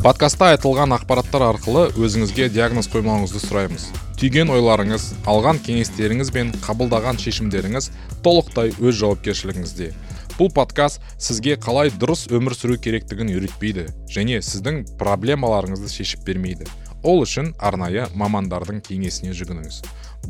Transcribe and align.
подкастта 0.00 0.46
айтылған 0.54 0.94
ақпараттар 0.96 1.42
арқылы 1.44 1.82
өзіңізге 2.00 2.46
диагноз 2.54 2.86
қоймауыңызды 2.88 3.42
сұраймыз. 3.42 3.82
Түйген 4.16 4.48
ойларыңыз 4.54 5.10
алған 5.28 5.60
кеңестеріңіз 5.60 6.30
бен 6.32 6.54
қабылдаған 6.64 7.20
шешімдеріңіз 7.20 7.90
толықтай 8.24 8.72
өз 8.80 8.96
жауапкершілігіңізде. 9.02 9.90
Бұл 10.38 10.48
подкаст 10.56 11.04
сізге 11.20 11.58
қалай 11.60 11.92
дұрыс 11.92 12.30
өмір 12.32 12.56
сүру 12.56 12.78
керектігін 12.80 13.34
үйретпейді 13.34 13.90
және 14.08 14.40
сіздің 14.40 14.86
проблемаларыңызды 15.02 15.92
шешіп 15.92 16.24
бермейді. 16.30 16.64
Ол 17.04 17.20
үшін 17.26 17.52
арнайы 17.60 18.08
мамандардың 18.16 18.80
кеңесіне 18.88 19.36
жүгініңіз. 19.36 19.82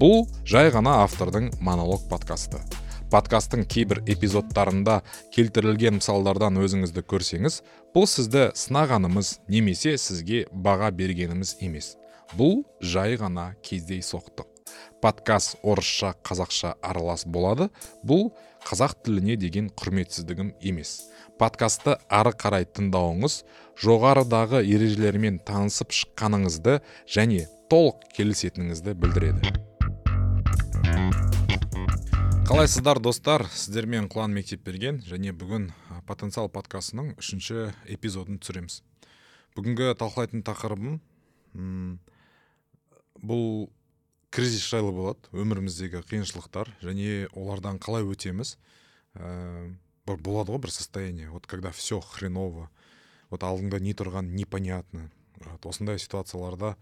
Бұл 0.03 0.27
жай 0.51 0.75
ғана 0.75 1.05
автордың 1.05 1.53
монолог 1.63 2.09
подкасты. 2.11 2.59
Подкасттың 3.11 3.65
кейбір 3.71 4.03
эпизодтарында 4.11 5.01
келтірілген 5.35 5.99
мысалдардан 5.99 6.61
өзіңізді 6.63 7.05
көрсеңіз 7.11 7.61
бұл 7.95 8.07
сізді 8.11 8.51
сынағанымыз 8.59 9.39
немесе 9.51 9.97
сізге 9.99 10.45
баға 10.53 10.93
бергеніміз 10.95 11.57
емес. 11.61 11.97
Бұл 12.39 12.63
жай 12.81 13.19
ғана 13.19 13.51
кездейсоқтық 13.67 14.51
подкаст 15.03 15.57
орысша 15.63 16.15
қазақша 16.25 16.75
аралас 16.83 17.25
болады. 17.27 17.71
Бұл 18.07 18.31
қазақ 18.67 18.99
тіліне 19.05 19.37
деген 19.41 19.71
құрметсіздігім 19.75 20.53
емес. 20.61 21.11
Подкастты 21.41 21.97
ары 22.13 22.35
қарай 22.37 22.69
тыңдауыңыз 22.69 23.41
жоғарыдағы 23.81 24.63
ережелермен 24.67 25.41
танысып 25.49 25.97
шыққаныңызды 26.03 26.81
және 27.09 27.49
толық 27.73 28.07
келісетініңізді 28.19 28.97
білдіреді. 29.01 29.60
Қалайсыздар 32.51 32.99
достар? 32.99 33.45
Сіздермен 33.55 34.09
құлан 34.11 34.33
мектеп 34.35 34.65
берген 34.67 34.97
және 35.07 35.31
бүгін 35.31 35.69
потенциал 36.09 36.49
подкастының 36.51 37.13
үшінші 37.23 37.69
эпизодын 37.95 38.41
түсіреміз. 38.43 38.81
Бүгінгі 39.55 39.93
талқылайтын 40.01 40.43
тақырыбым 40.49 40.97
бұл 43.23 43.47
кризис 44.35 44.67
жайлы 44.67 44.91
болады 44.97 45.31
өміріміздегі 45.31 46.03
қиыншылықтар 46.11 46.75
және 46.83 47.31
олардан 47.39 47.79
қалай 47.79 48.03
өтеміз. 48.03 48.57
Ә, 49.15 49.71
бір 50.11 50.19
болады 50.19 50.51
ғой 50.51 50.65
бір 50.67 50.75
состояние. 50.75 51.31
Вот 51.31 51.47
когда 51.47 51.71
все 51.71 52.01
хреново 52.01 52.67
вот 53.31 53.47
алдыңда 53.47 53.79
не 53.79 53.95
тұрған 53.95 54.35
непонятно. 54.35 55.13
Вот 55.39 55.71
осындай 55.71 56.03
ситуацияларда 56.03 56.75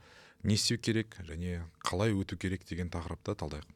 не 0.44 0.54
істеу 0.54 0.80
керек 0.80 1.20
және 1.28 1.60
қалай 1.84 2.16
өту 2.16 2.40
керек 2.40 2.64
деген 2.64 2.88
тақырыпты 2.88 3.36
талдайық. 3.36 3.68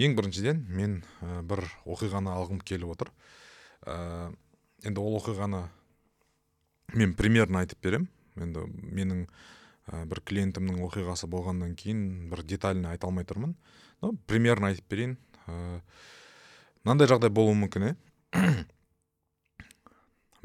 Ең 0.00 0.16
біріншіден 0.16 0.64
мен 0.72 1.00
бір 1.48 1.64
оқиғаны 1.84 2.32
алғым 2.32 2.60
келіп 2.64 2.94
отыр. 2.94 3.12
Ә, 3.84 4.32
енді 4.86 5.02
ол 5.02 5.18
оқиғаны 5.18 5.66
мен 6.96 7.14
примерно 7.18 7.62
айтып 7.62 7.82
берем. 7.82 8.08
енді 8.36 8.64
менің 8.66 9.26
ә, 9.88 10.04
бір 10.08 10.22
клиентімнің 10.24 10.80
оқиғасы 10.86 11.28
болғаннан 11.28 11.74
кейін 11.76 12.30
бір 12.30 12.42
детально 12.42 12.90
айта 12.90 13.06
алмай 13.06 13.24
тұрмын. 13.24 13.54
Но 14.00 14.14
примерно 14.26 14.70
айтып 14.72 14.88
берейін 14.88 15.18
ә, 15.46 15.80
мынандай 16.84 17.08
жағдай 17.08 17.30
болуы 17.30 17.54
мүмкін 17.58 17.90
иә 17.90 17.96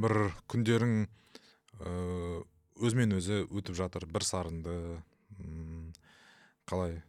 бір 0.04 0.34
күндерің 0.52 1.08
өзімен 2.78 3.16
өзі 3.18 3.46
өтіп 3.48 3.78
жатыр 3.78 4.06
бір 4.10 4.26
сарынды 4.26 4.74
қалай 6.70 7.00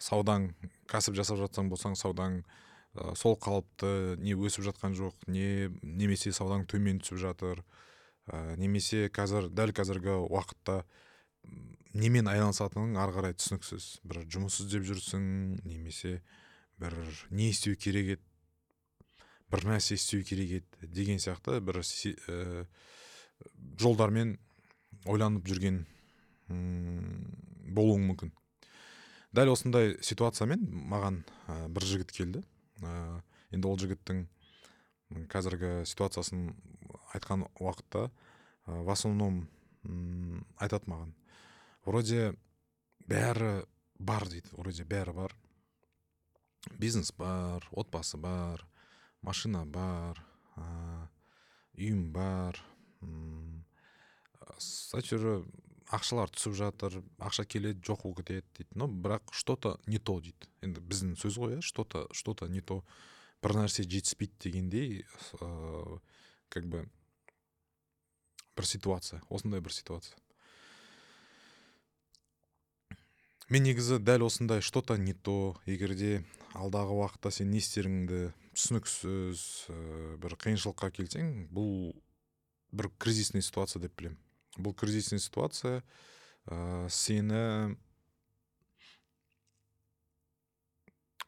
саудаң 0.00 0.50
кәсіп 0.90 1.16
жасап 1.18 1.38
жатсаң 1.42 1.68
болсаң 1.70 1.96
саудаң 1.98 2.40
ә, 2.40 3.12
сол 3.18 3.36
қалыпты 3.40 4.16
не 4.22 4.34
өсіп 4.34 4.64
жатқан 4.70 4.96
жоқ 4.98 5.28
не 5.28 5.68
немесе 5.82 6.32
саудаң 6.32 6.66
төмен 6.70 7.02
түсіп 7.04 7.20
жатыр 7.20 7.62
ә, 8.26 8.56
немесе 8.60 9.08
қазір 9.12 9.50
дәл 9.52 9.74
қазіргі 9.76 10.16
уақытта 10.26 10.82
немен 11.94 12.30
айналысатының 12.30 12.96
ары 13.00 13.14
қарай 13.16 13.36
түсініксіз. 13.36 14.00
Бір 14.06 14.24
жұмыс 14.30 14.60
іздеп 14.62 14.84
жүрсің 14.86 15.22
немесе 15.66 16.20
бір 16.80 16.96
не 17.34 17.50
істеу 17.50 17.76
керек 17.76 18.14
еді 18.16 18.22
бір 19.50 19.66
нәрсе 19.72 19.98
істеу 19.98 20.22
керек 20.26 20.60
еді 20.60 20.90
деген 20.94 21.18
сияқты 21.22 21.58
бір 21.60 21.82
ә, 21.82 22.66
жолдармен 23.80 24.36
ойланып 25.06 25.48
жүрген 25.48 25.82
болуың 26.50 28.06
мүмкін. 28.10 28.32
Дәл 29.36 29.52
осындай 29.52 29.94
ситуациямен 30.04 30.64
маған 30.90 31.22
ә, 31.46 31.68
бір 31.70 31.86
жігіт 31.86 32.12
келді. 32.14 32.42
Ә, 32.82 33.20
енді 33.54 33.70
ол 33.70 33.78
жігіттің 33.78 34.24
қазіргі 35.30 35.72
ситуациясын 35.90 36.50
айтқан 37.14 37.46
уақытта 37.60 38.08
ә, 38.08 38.80
в 38.82 38.90
основном 38.90 39.44
айтады 40.60 40.90
маған. 40.90 41.14
Вроде 41.86 42.34
бәрі 43.08 43.64
бар 43.98 44.26
дейді. 44.28 44.50
Вроде 44.52 44.84
бәрі 44.84 45.14
бар. 45.16 45.36
Бизнес 46.78 47.12
бар 47.16 47.64
отбасы 47.72 48.18
бар 48.20 48.66
машина 49.22 49.64
бар 49.64 50.20
ә, 50.56 51.08
үйім 51.78 52.10
бар 52.12 52.60
ақшалар 55.90 56.30
түсіп 56.30 56.54
жатыр 56.54 57.00
ақша 57.18 57.44
келеді 57.50 57.82
жоқ 57.86 58.04
болып 58.04 58.22
кетеді 58.22 58.46
дейді. 58.56 58.70
Но 58.78 58.86
бірақ 58.86 59.32
что 59.34 59.56
то 59.56 59.80
не 59.86 59.98
то 59.98 60.20
дейді. 60.20 60.48
Енді 60.62 60.80
біздің 60.80 61.16
сөз 61.18 61.38
ғой 61.40 61.58
иә 61.58 61.60
что 61.66 61.84
то 61.84 62.06
что 62.12 62.34
то 62.34 62.46
не 62.46 62.60
то. 62.60 62.84
Бір 63.42 63.56
нәрсе 63.56 63.82
жетіспейді 63.82 64.36
дегендей 64.44 65.04
ә, 65.40 66.00
как 66.48 66.66
бы 66.68 66.86
бір 68.56 68.66
ситуация 68.66 69.22
осындай 69.28 69.60
бір 69.60 69.72
ситуация. 69.74 70.16
Мен 73.48 73.64
негізі 73.66 73.98
дәл 73.98 74.28
осындай 74.28 74.60
что 74.60 74.82
то 74.82 74.96
не 74.96 75.14
то 75.14 75.56
егерде 75.66 76.22
алдағы 76.54 76.94
уақытта 77.00 77.32
сен 77.34 77.50
не 77.50 77.58
істеріңді 77.58 78.30
түсініксіз 78.54 79.44
ә, 79.72 79.76
бір 80.22 80.38
қиыншылыққа 80.38 80.92
келсең 80.94 81.48
бұл 81.50 81.96
бір 82.70 82.92
кризисный 82.98 83.42
ситуация 83.42 83.82
деп 83.82 83.96
білемін. 83.98 84.20
Бұл 84.58 84.74
кризисный 84.74 85.20
ситуация 85.22 85.82
ә, 86.50 86.88
сені 86.90 87.76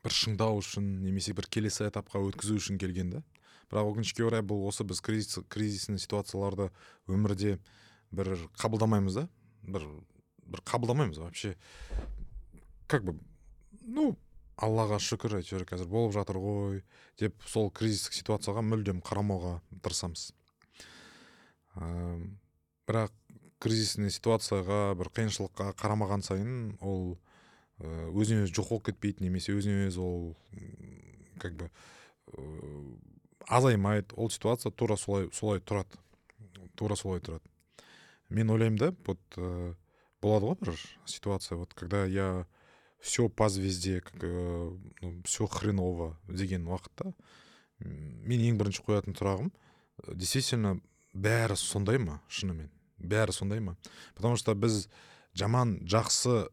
бір 0.03 0.16
шыңдау 0.16 0.59
үшін 0.59 0.88
немесе 1.05 1.34
бір 1.37 1.47
келесі 1.47 1.87
этапқа 1.87 2.22
өткізу 2.27 2.59
үшін 2.59 2.81
келген 2.82 3.12
да. 3.15 3.22
Бірақ 3.71 3.93
өкінішке 3.93 4.27
орай 4.27 4.43
бұл 4.44 4.66
осы 4.69 4.84
біз 4.84 5.00
кризис, 5.05 5.38
кризисный 5.49 6.03
ситуацияларды 6.03 6.71
өмірде 7.06 7.59
бір 8.11 8.34
қабылдамаймыз 8.59 9.21
да. 9.21 9.28
Бір 9.62 9.87
бір 10.43 10.65
қабылдамаймыз 10.66 11.22
вообще. 11.22 11.55
Как 12.88 13.05
бы 13.06 13.15
ну 13.87 14.16
аллаға 14.61 14.99
шүкір 15.03 15.38
әйтеуір 15.38 15.65
қазір 15.71 15.88
болып 15.91 16.12
жатыр 16.19 16.38
ғой 16.43 16.82
деп 17.21 17.38
сол 17.49 17.71
кризистік 17.71 18.19
ситуацияға 18.19 18.62
мүлдем 18.66 19.00
қарамауға 19.06 19.61
тырысамыз. 19.82 20.32
Бірақ 22.88 23.12
кризисный 23.62 24.10
ситуацияға 24.10 24.94
бір 24.98 25.10
қиыншылыққа 25.15 25.72
қарамаған 25.78 26.25
сайын 26.26 26.54
ол 26.81 27.15
э, 27.78 27.87
өзінен 28.10 28.47
өзі 28.47 28.56
жоқ 28.59 28.72
болып 28.72 28.88
кетпейді 28.91 29.26
немесе 29.26 29.54
өзінен 29.54 29.87
өзі 29.87 30.03
ол 30.03 30.25
как 31.38 31.54
бы 31.59 31.70
э, 32.34 32.43
азаймайды. 33.47 34.15
Ол 34.16 34.31
ситуация 34.31 34.72
тура 34.72 34.97
солай 34.97 35.28
солай 35.32 35.60
тұрады. 35.60 36.00
Тура 36.75 36.97
солай 36.97 37.20
тұрады. 37.20 37.47
Мен 38.28 38.50
ойлаймын 38.50 38.78
да 38.78 38.91
вот 39.06 39.20
ә, 39.37 39.75
болады 40.22 40.47
ғой 40.47 40.59
бір 40.60 40.81
ситуация. 41.06 41.59
Вот 41.59 41.75
когда 41.75 42.04
я 42.06 42.47
все 43.00 43.28
по 43.28 43.49
звезде 43.49 44.00
как, 44.00 44.22
ну, 44.22 45.20
все 45.25 45.47
хреново 45.47 46.16
деген 46.28 46.66
уақытта 46.66 47.12
мен 47.82 48.40
ең 48.46 48.58
бірінші 48.61 48.84
қоятын 48.87 49.17
сұрағым 49.19 49.50
действительно 50.14 50.79
бәрі 51.12 51.56
сондай 51.56 51.99
ма 51.99 52.20
шынымен? 52.29 52.70
Бәрі 52.99 53.32
сондай 53.32 53.61
ма? 53.61 53.76
Потому 54.14 54.37
что 54.37 54.55
біз 54.55 54.88
жаман 55.35 55.81
жақсы 55.87 56.49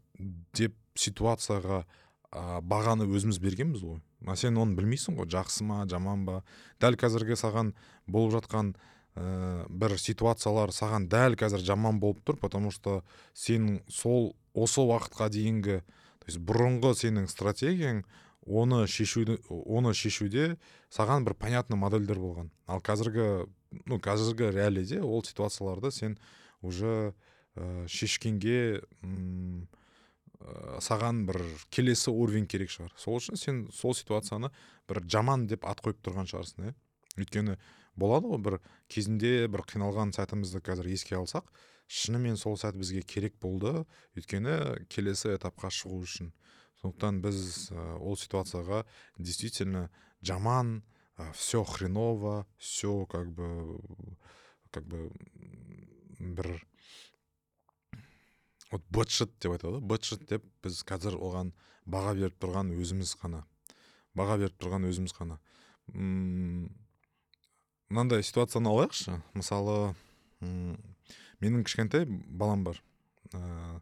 деп 0.54 0.76
ситуацияға 0.96 1.86
ә, 2.32 2.62
бағаны 2.62 3.08
өзіміз 3.08 3.40
бергенбіз 3.40 3.84
ғой. 3.84 4.00
А 4.28 4.36
сен 4.36 4.58
оны 4.60 4.76
білмейсің 4.76 5.18
ғой 5.20 5.30
жақсы 5.32 5.64
ма 5.64 5.86
жаман 5.90 6.26
ба? 6.28 6.42
Дәл 6.80 7.00
қазіргі 7.00 7.38
саған 7.40 7.74
болып 8.08 8.40
жатқан 8.40 8.74
ә, 9.16 9.66
бір 9.70 9.98
ситуациялар 10.00 10.74
саған 10.76 11.08
дәл 11.12 11.38
қазір 11.40 11.64
жаман 11.66 12.00
болып 12.00 12.24
тұр 12.26 12.40
потому 12.40 12.72
что 12.72 13.04
сен 13.34 13.82
сол 13.88 14.36
осы 14.54 14.82
уақытқа 14.82 15.30
дейінгі 15.34 15.80
то 15.82 16.28
есть 16.28 16.40
бұрынғы 16.40 16.94
сенің 16.96 17.30
стратегияң 17.32 18.04
оны 18.50 18.88
шешуді 18.90 19.38
оны 19.50 19.94
шешуде 19.94 20.58
саған 20.90 21.26
бір 21.28 21.36
понятный 21.38 21.78
модельдер 21.78 22.20
болған. 22.20 22.50
Ал 22.68 22.82
қазіргі 22.82 23.48
ну 23.86 24.00
қазіргі 24.02 24.50
реалиде 24.56 25.02
ол 25.02 25.24
ситуацияларды 25.24 25.92
сен 25.92 26.18
уже 26.62 27.14
ә, 27.56 27.88
шешкенге 27.88 28.82
ә, 28.82 30.80
саған 30.82 31.26
бір 31.30 31.42
келесі 31.70 32.12
уровень 32.12 32.48
керек 32.48 32.74
шығар. 32.74 32.94
Сол 32.98 33.20
үшін 33.22 33.38
сен 33.38 33.64
сол 33.74 33.94
ситуацияны 33.94 34.52
бір 34.90 35.04
жаман 35.06 35.48
деп 35.48 35.66
ат 35.70 35.84
қойып 35.86 36.02
тұрған 36.02 36.30
шығарсың 36.32 36.72
иә. 36.72 36.76
Өйткені 37.20 37.58
болады 38.00 38.32
ғой 38.34 38.42
бір 38.42 38.60
кезінде 38.90 39.48
бір 39.52 39.66
қиналған 39.70 40.16
сәтімізді 40.16 40.64
қазір 40.66 40.90
еске 40.90 41.20
алсақ 41.20 41.46
шынымен 41.90 42.38
сол 42.38 42.58
сәт 42.58 42.78
бізге 42.78 43.02
керек 43.02 43.38
болды. 43.42 43.86
Өйткені 44.18 44.86
келесі 44.90 45.34
этапқа 45.36 45.72
шығу 45.74 46.02
үшін. 46.06 46.32
Сондықтан 46.82 47.22
біз 47.24 47.72
ол 48.00 48.18
ситуацияға 48.18 48.86
действительно 49.18 49.90
жаман 50.22 50.84
все 51.34 51.64
хреново 51.64 52.48
все 52.58 53.06
как 53.06 53.32
бы 53.32 53.80
как 54.72 54.86
бы 54.86 55.12
бір 56.20 56.66
вот 58.72 58.84
бытшыт 58.90 59.38
деп 59.40 59.58
айтады 59.58 59.78
ғой 59.78 59.86
бытшыт 59.94 60.28
деп 60.30 60.46
біз 60.64 60.84
қазір 60.84 61.20
оған 61.20 61.54
баға 61.86 62.16
беріп 62.16 62.38
тұрған 62.40 62.76
өзіміз 62.78 63.16
ғана 63.24 63.46
баға 64.20 64.38
беріп 64.42 64.58
тұрған 64.60 64.88
өзіміз 64.90 65.14
ғана. 65.18 65.38
Мынандай 67.90 68.24
ситуацияны 68.26 68.72
алайықшы. 68.72 69.20
Мысалы 69.38 69.96
менің 70.42 71.64
кішкентай 71.68 72.06
балам 72.08 72.64
бар. 72.68 72.82
Ә, 73.34 73.80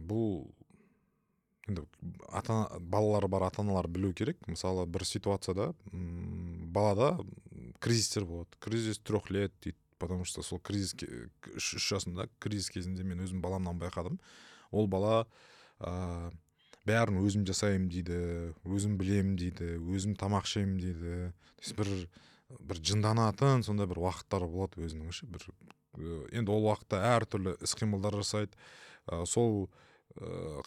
бұл 0.00 0.52
енді 1.68 1.84
ата 2.32 2.66
балалары 2.80 3.28
бар 3.28 3.46
ата 3.48 3.62
аналар 3.62 3.88
білу 3.88 4.12
керек. 4.12 4.38
Мысалы 4.46 4.86
бір 4.86 5.06
ситуацияда 5.06 5.72
балада 5.92 7.18
кризистер 7.80 8.24
болады. 8.24 8.50
Кризис 8.58 8.98
трех 8.98 9.30
лет 9.30 9.52
дейді 9.62 9.78
потому 10.02 10.24
что 10.24 10.42
сол 10.42 10.58
кризис 10.58 10.96
үш 11.54 11.78
жасында 11.78 12.26
кризис 12.42 12.72
кезінде 12.74 13.04
мен 13.06 13.22
өзім 13.22 13.38
баламнан 13.40 13.78
байқадым. 13.78 14.18
Ол 14.74 14.88
бала 14.90 15.28
ә, 15.78 16.32
бәрін 16.82 17.20
өзім 17.22 17.44
жасаймын 17.46 17.86
дейді 17.86 18.18
өзім 18.66 18.96
білемін 18.98 19.36
дейді 19.38 19.76
өзім 19.78 20.16
тамақ 20.18 20.48
ішемін 20.50 20.80
дейді. 20.82 21.30
То 21.62 21.76
бір 21.78 21.92
бір 22.58 22.82
жынданатын 22.82 23.62
сондай 23.62 23.86
бір 23.86 24.02
уақыттары 24.02 24.50
болады 24.50 24.82
өзінің 24.82 25.14
ше 25.14 25.30
бір 25.30 25.46
енді 26.34 26.50
ол 26.50 26.66
уақытта 26.66 26.98
әртүрлі 27.14 27.54
іс 27.62 27.76
қимылдар 27.78 28.18
жасайды. 28.18 28.58
Ә, 29.06 29.22
сол 29.22 29.68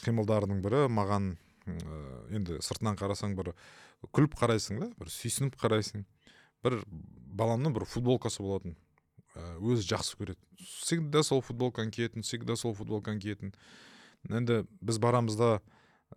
қимылдарының 0.02 0.62
бірі 0.64 0.86
маған 0.90 1.36
ә, 1.68 2.00
енді 2.34 2.60
сыртынан 2.66 2.98
қарасаң 2.98 3.36
бір 3.38 3.54
күліп 4.16 4.38
қарайсың 4.40 4.82
да 4.82 4.90
бір 5.00 5.12
сүйсініп 5.14 5.58
қарайсың. 5.62 6.06
Бір 6.66 6.80
баламның 7.38 7.76
бір 7.76 7.86
футболкасы 7.90 8.44
болатын. 8.44 8.76
Ә, 9.36 9.58
өзі 9.62 9.86
жақсы 9.92 10.18
көреді. 10.18 10.40
Всегда 10.82 11.24
сол 11.24 11.42
футболканы 11.46 11.92
киетін 11.92 12.26
всегда 12.26 12.56
сол 12.56 12.74
футболканы 12.74 13.22
киетін. 13.22 13.54
Енді 14.30 14.64
біз 14.82 15.00
барамыз 15.02 15.38
да 15.38 15.52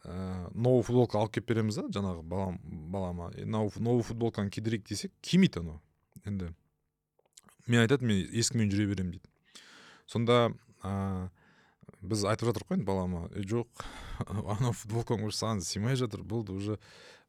ә, 0.05 0.49
новый 0.55 0.83
футболка 0.87 1.19
алып 1.21 1.37
келіп 1.37 1.51
береміз 1.53 1.81
да 1.81 1.89
жаңағы 1.93 2.23
балам 2.23 2.61
балама. 2.65 3.33
Новый 3.45 4.03
футболканы 4.03 4.51
кидірейік 4.51 4.89
десек 4.89 5.13
кимейді 5.21 5.61
анау. 5.61 5.83
Енді 6.25 6.55
мен 7.67 7.85
айтады 7.85 8.09
мен 8.09 8.25
ескімен 8.33 8.73
жүре 8.73 8.89
беремін 8.89 9.19
дейді. 9.19 9.29
Сонда 10.07 10.49
біз 12.03 12.25
айтып 12.31 12.51
жатырмық 12.51 12.71
қой 12.71 12.79
енді 12.79 12.87
балама 12.87 13.23
жоқ 13.35 13.85
анау 14.55 14.73
футболкаң 14.73 15.25
уже 15.27 15.39
саған 15.39 15.63
сыймай 15.67 15.99
жатыр 15.99 16.23
болды 16.23 16.53
уже 16.53 16.79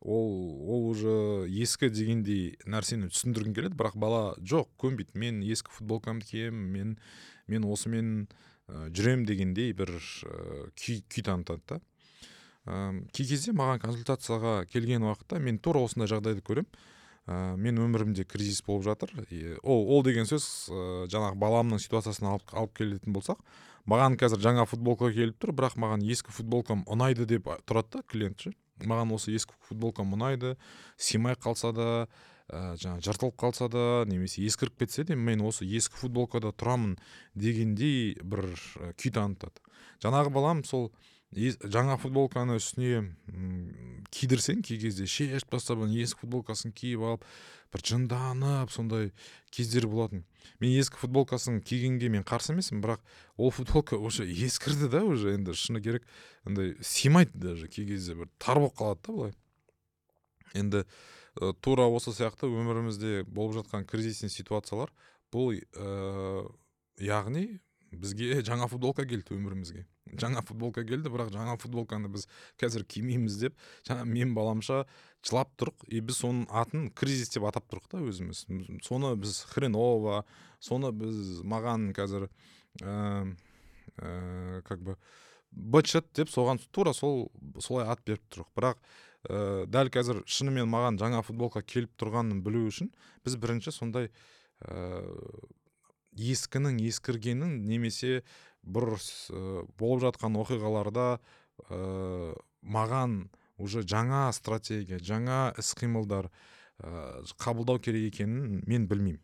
ол 0.02 0.70
ол 0.70 0.88
уже 0.90 1.48
ескі 1.50 1.90
дегендей 1.92 2.56
нәрсені 2.66 3.10
түсіндіргім 3.12 3.56
келеді. 3.56 3.76
Бірақ 3.76 3.98
бала 4.00 4.22
жоқ 4.40 4.70
көнбейді 4.80 5.20
мен 5.20 5.42
ескі 5.44 5.74
футболкамды 5.76 6.26
киемін 6.30 6.70
мен 6.72 6.94
мен 7.48 7.66
осымен 7.68 8.28
ә, 8.70 8.88
жүремін 8.94 9.26
дегендей 9.28 9.74
бір 9.74 9.92
ә, 9.98 10.70
күй, 10.78 11.02
күй 11.10 11.26
танытады 11.26 11.62
да. 11.68 11.82
Кей 13.12 13.26
кезде 13.26 13.52
маған 13.52 13.82
консультацияға 13.82 14.68
келген 14.70 15.04
уақытта 15.04 15.40
мен 15.42 15.58
тура 15.58 15.82
осындай 15.82 16.08
жағдайды 16.12 16.46
көремін. 16.46 16.70
Ә, 17.28 17.58
мен 17.58 17.82
өмірімде 17.82 18.24
кризис 18.24 18.62
болып 18.64 18.86
жатыр. 18.88 19.12
Ол 19.64 19.90
ол 19.98 20.04
деген 20.06 20.30
сөз 20.30 20.70
ә, 20.70 21.10
жаңағы 21.12 21.36
баламның 21.42 21.82
ситуациясына 21.82 22.38
алып, 22.38 22.54
алып 22.54 22.78
келетін 22.80 23.14
болсақ 23.14 23.42
маған 23.88 24.18
қазір 24.20 24.42
жаңа 24.44 24.66
футболка 24.70 25.12
келіп 25.14 25.38
тұр 25.40 25.54
бірақ 25.56 25.78
маған 25.80 26.04
ескі 26.04 26.34
футболкам 26.36 26.84
ұнайды 26.90 27.28
деп 27.30 27.48
тұрады 27.70 28.00
да 28.00 28.04
клиент 28.08 28.42
ше. 28.42 28.54
Маған 28.80 29.14
осы 29.16 29.34
ескі 29.36 29.56
футболкам 29.68 30.14
ұнайды 30.16 30.56
сыймай 30.98 31.36
қалса 31.36 31.72
да 31.76 31.88
ә, 32.48 32.76
жаңағы 32.80 33.06
жыртылып 33.06 33.38
қалса 33.40 33.70
да 33.72 33.86
немесе 34.10 34.44
ескіріп 34.48 34.80
кетсе 34.84 35.04
де 35.04 35.16
мен 35.16 35.44
осы 35.46 35.68
ескі 35.68 36.00
футболкада 36.00 36.54
тұрамын 36.56 36.98
дегендей 37.36 38.16
бір 38.24 38.52
күй 38.98 39.12
танытады. 39.16 39.60
Жаңағы 40.04 40.34
балам 40.34 40.64
сол 40.64 40.90
жаңа 41.30 42.00
футболканы 42.02 42.58
үстіне 42.58 43.04
кидірсең 44.10 44.64
кей 44.66 44.80
кезде 44.82 45.06
шешіп 45.06 45.52
тастап 45.54 45.84
ескі 45.86 46.24
футболкасын 46.24 46.74
киіп 46.74 47.04
алып 47.06 47.26
бір 47.70 47.84
жынданып 47.86 48.72
сондай 48.74 49.12
кездер 49.54 49.86
болатын. 49.88 50.24
Мен 50.60 50.74
ескі 50.74 50.98
футболкасын 50.98 51.62
кигенге 51.62 52.10
мен 52.10 52.26
қарсы 52.26 52.56
емеспін 52.56 52.82
бірақ 52.82 53.06
ол 53.38 53.52
футболка 53.54 53.98
уже 53.98 54.26
ескірді 54.26 54.90
да 54.90 55.04
уже 55.06 55.36
енді 55.38 55.54
шыны 55.54 55.82
керек 55.82 56.08
андай 56.46 56.74
сыймайды 56.82 57.38
даже 57.38 57.68
кей 57.68 57.86
кезде 57.86 58.16
бір 58.16 58.34
тар 58.40 58.58
болып 58.58 58.74
қалады 58.74 59.06
да 59.06 59.14
былай. 59.14 59.34
Енді 60.58 60.86
ә, 61.38 61.54
тура 61.62 61.86
осы 61.86 62.10
сияқты 62.10 62.50
өмірімізде 62.50 63.24
болып 63.30 63.62
жатқан 63.62 63.86
кризисный 63.86 64.34
ситуациялар 64.34 64.90
бұл 65.32 65.54
ә, 65.54 66.50
яғни 66.98 67.60
бізге 67.92 68.42
жаңа 68.46 68.68
футболка 68.70 69.06
келді 69.08 69.36
өмірімізге. 69.36 69.86
Жаңа 70.20 70.44
футболка 70.46 70.84
келді 70.88 71.12
бірақ 71.14 71.32
жаңа 71.34 71.56
футболканы 71.62 72.10
біз 72.12 72.28
қазір 72.62 72.86
кимейміз 72.90 73.38
деп 73.42 73.58
жаңа 73.88 74.06
мен 74.10 74.34
баламша 74.38 74.84
жылап 75.26 75.52
тұрық. 75.60 75.88
И 75.90 76.02
біз 76.02 76.22
соның 76.22 76.46
атын 76.50 76.90
кризис 76.94 77.34
деп 77.34 77.48
атап 77.50 77.70
тұрық 77.72 77.90
та 77.92 78.02
өзіміз. 78.04 78.46
Соны 78.86 79.16
біз 79.20 79.42
хреново 79.52 80.24
соны 80.60 80.92
біз 80.94 81.42
маған 81.42 81.92
қазір 81.98 82.30
ә, 82.84 83.36
ә, 83.98 84.62
как 84.68 84.84
бы 84.86 84.98
бычыт 85.52 86.12
деп 86.16 86.30
соған 86.30 86.62
тура 86.72 86.94
сол 86.94 87.30
солай 87.60 87.90
ат 87.90 88.04
беріп 88.06 88.26
тұрық. 88.30 88.52
Бірақ 88.58 88.82
ә, 89.28 89.66
дәл 89.66 89.90
қазір 89.94 90.24
шынымен 90.30 90.70
маған 90.70 91.00
жаңа 91.02 91.24
футболка 91.26 91.64
келіп 91.66 91.98
тұрғанын 92.00 92.44
білу 92.46 92.68
үшін 92.70 92.94
біз 93.26 93.36
бірінші 93.42 93.74
сондай 93.76 94.12
ә, 94.62 95.02
ескінің 96.20 96.80
ескіргенін 96.90 97.56
немесе 97.70 98.22
бір 98.64 98.96
болып 99.80 100.04
жатқан 100.04 100.38
оқиғаларда 100.42 101.08
ә, 101.16 102.36
маған 102.62 103.30
уже 103.58 103.84
жаңа 103.84 104.30
стратегия 104.36 105.00
жаңа 105.00 105.54
іс 105.60 105.74
қимылдар 105.80 106.30
ә, 106.80 107.24
қабылдау 107.40 107.80
керек 107.80 108.14
екенін 108.14 108.64
мен 108.68 108.88
білмеймін 108.88 109.24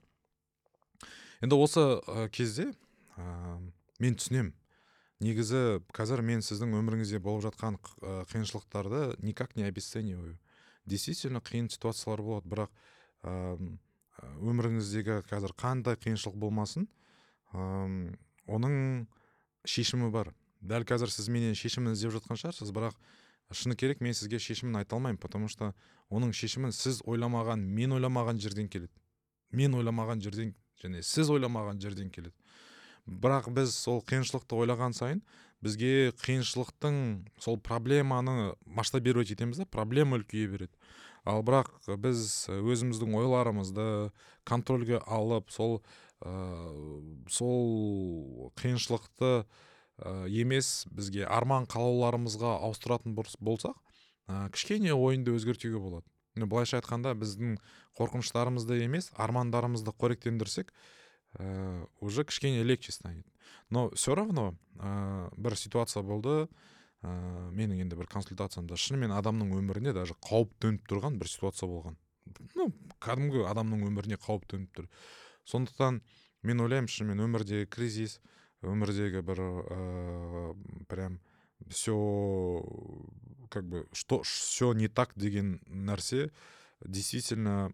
енді 1.44 1.60
осы 1.60 1.84
ә, 2.00 2.30
кезде 2.30 2.72
ә, 3.18 3.60
мен 4.00 4.16
түсінем. 4.16 4.54
негізі 5.20 5.82
қазір 5.96 6.22
мен 6.22 6.42
сіздің 6.44 6.75
өміріңізде 6.75 7.20
болып 7.24 7.46
жатқан 7.46 7.78
қиыншылықтарды 8.02 9.16
никак 9.24 9.56
не 9.56 9.64
обесцениваю 9.64 10.38
действительно 10.86 11.40
қиын 11.40 11.70
ситуациялар 11.72 12.22
болады 12.22 12.50
бірақ 12.50 12.70
ә, 13.24 13.58
өміріңіздегі 14.24 15.22
қазір 15.29 15.53
қандай 15.60 15.98
қиыншылық 16.00 16.38
болмасын 16.39 16.88
ә, 17.53 18.15
оның 18.48 19.07
шешімі 19.67 20.10
бар. 20.13 20.31
Дәл 20.62 20.86
қазір 20.88 21.12
сіз 21.12 21.29
менен 21.29 21.55
шешімін 21.57 21.93
іздеп 21.93 22.15
жатқан 22.15 22.39
шығарсыз 22.39 22.72
бірақ 22.75 22.98
шыны 23.53 23.75
керек 23.77 24.01
мен 24.01 24.13
сізге 24.17 24.39
шешімін 24.39 24.79
айта 24.81 24.95
алмаймын 24.95 25.19
потому 25.22 25.48
что 25.48 25.74
оның 26.10 26.34
шешімін 26.34 26.74
сіз 26.74 27.01
ойламаған 27.05 27.62
мен 27.62 27.93
ойламаған 27.98 28.39
жерден 28.41 28.69
келеді. 28.69 28.93
Мен 29.51 29.75
ойламаған 29.77 30.22
жерден 30.22 30.55
және 30.81 31.03
сіз 31.03 31.29
ойламаған 31.29 31.81
жерден 31.81 32.10
келеді. 32.10 32.34
Бірақ 33.05 33.51
біз 33.53 33.75
сол 33.75 34.01
қиыншылықты 34.01 34.57
ойлаған 34.57 34.95
сайын 34.98 35.22
бізге 35.62 36.12
қиыншылықтың 36.24 36.95
сол 37.39 37.60
проблеманы 37.62 38.55
масштабировать 38.65 39.31
етеміз 39.31 39.62
да 39.62 39.65
проблема 39.65 40.17
үлкейе 40.17 40.50
береді. 40.50 40.74
Ал 41.25 41.41
бірақ 41.46 41.72
біз 42.01 42.48
өзіміздің 42.53 43.15
ойларымызды 43.17 43.86
контрольге 44.46 45.01
алып 45.05 45.50
сол 45.53 45.79
ә, 46.22 46.34
сол 47.29 48.51
қиыншылықты 48.62 49.32
ә, 49.41 49.46
емес 50.29 50.86
бізге 50.91 51.25
арман 51.25 51.65
қалауларымызға 51.65 52.60
ауыстыратын 52.67 53.17
болсақ 53.17 53.75
ә, 54.29 54.50
кішкене 54.53 54.94
ойынды 54.94 55.34
өзгертуге 55.34 55.82
болады. 55.82 56.05
Былайша 56.36 56.82
айтқанда 56.82 57.15
біздің 57.15 57.58
қорқыныштарымызды 57.98 58.82
емес 58.84 59.12
армандарымызды 59.15 59.94
қоректендірсек 59.96 60.74
уже 62.00 62.24
кішкене 62.24 62.63
легче 62.63 62.91
станет. 62.91 63.25
Но 63.70 63.89
все 63.91 64.15
равно 64.15 64.55
бір 64.75 65.55
ситуация 65.55 66.03
болды. 66.03 66.48
Ә, 67.06 67.52
менің 67.54 67.84
енді 67.86 68.00
бір 68.00 68.10
консультациямда 68.10 68.78
шынымен 68.80 69.14
адамның 69.16 69.54
өміріне 69.60 69.94
даже 69.96 70.18
қауіп 70.26 70.56
төніп 70.64 70.90
тұрған 70.90 71.20
бір 71.22 71.30
ситуация 71.30 71.70
болған. 71.70 71.98
Ну 72.58 72.72
кәдімгі 73.06 73.46
адамның 73.52 73.86
өміріне 73.92 74.18
қауіп 74.22 74.48
төніп 74.50 74.74
тұр. 74.80 74.90
Сондықтан 75.46 76.02
мен 76.46 76.66
ойлаймын 76.66 76.90
шынымен 76.90 77.22
өмірдегі 77.28 77.70
кризис 77.70 78.20
өмірдегі 78.66 79.22
бір 79.26 79.42
ә, 79.46 80.54
прям 80.90 81.20
все 81.70 81.96
как 83.50 83.66
бы 83.70 83.88
что 83.94 84.22
все 84.24 84.74
не 84.74 84.88
так 84.88 85.14
деген 85.16 85.60
нәрсе 85.68 86.32
действительно 86.84 87.74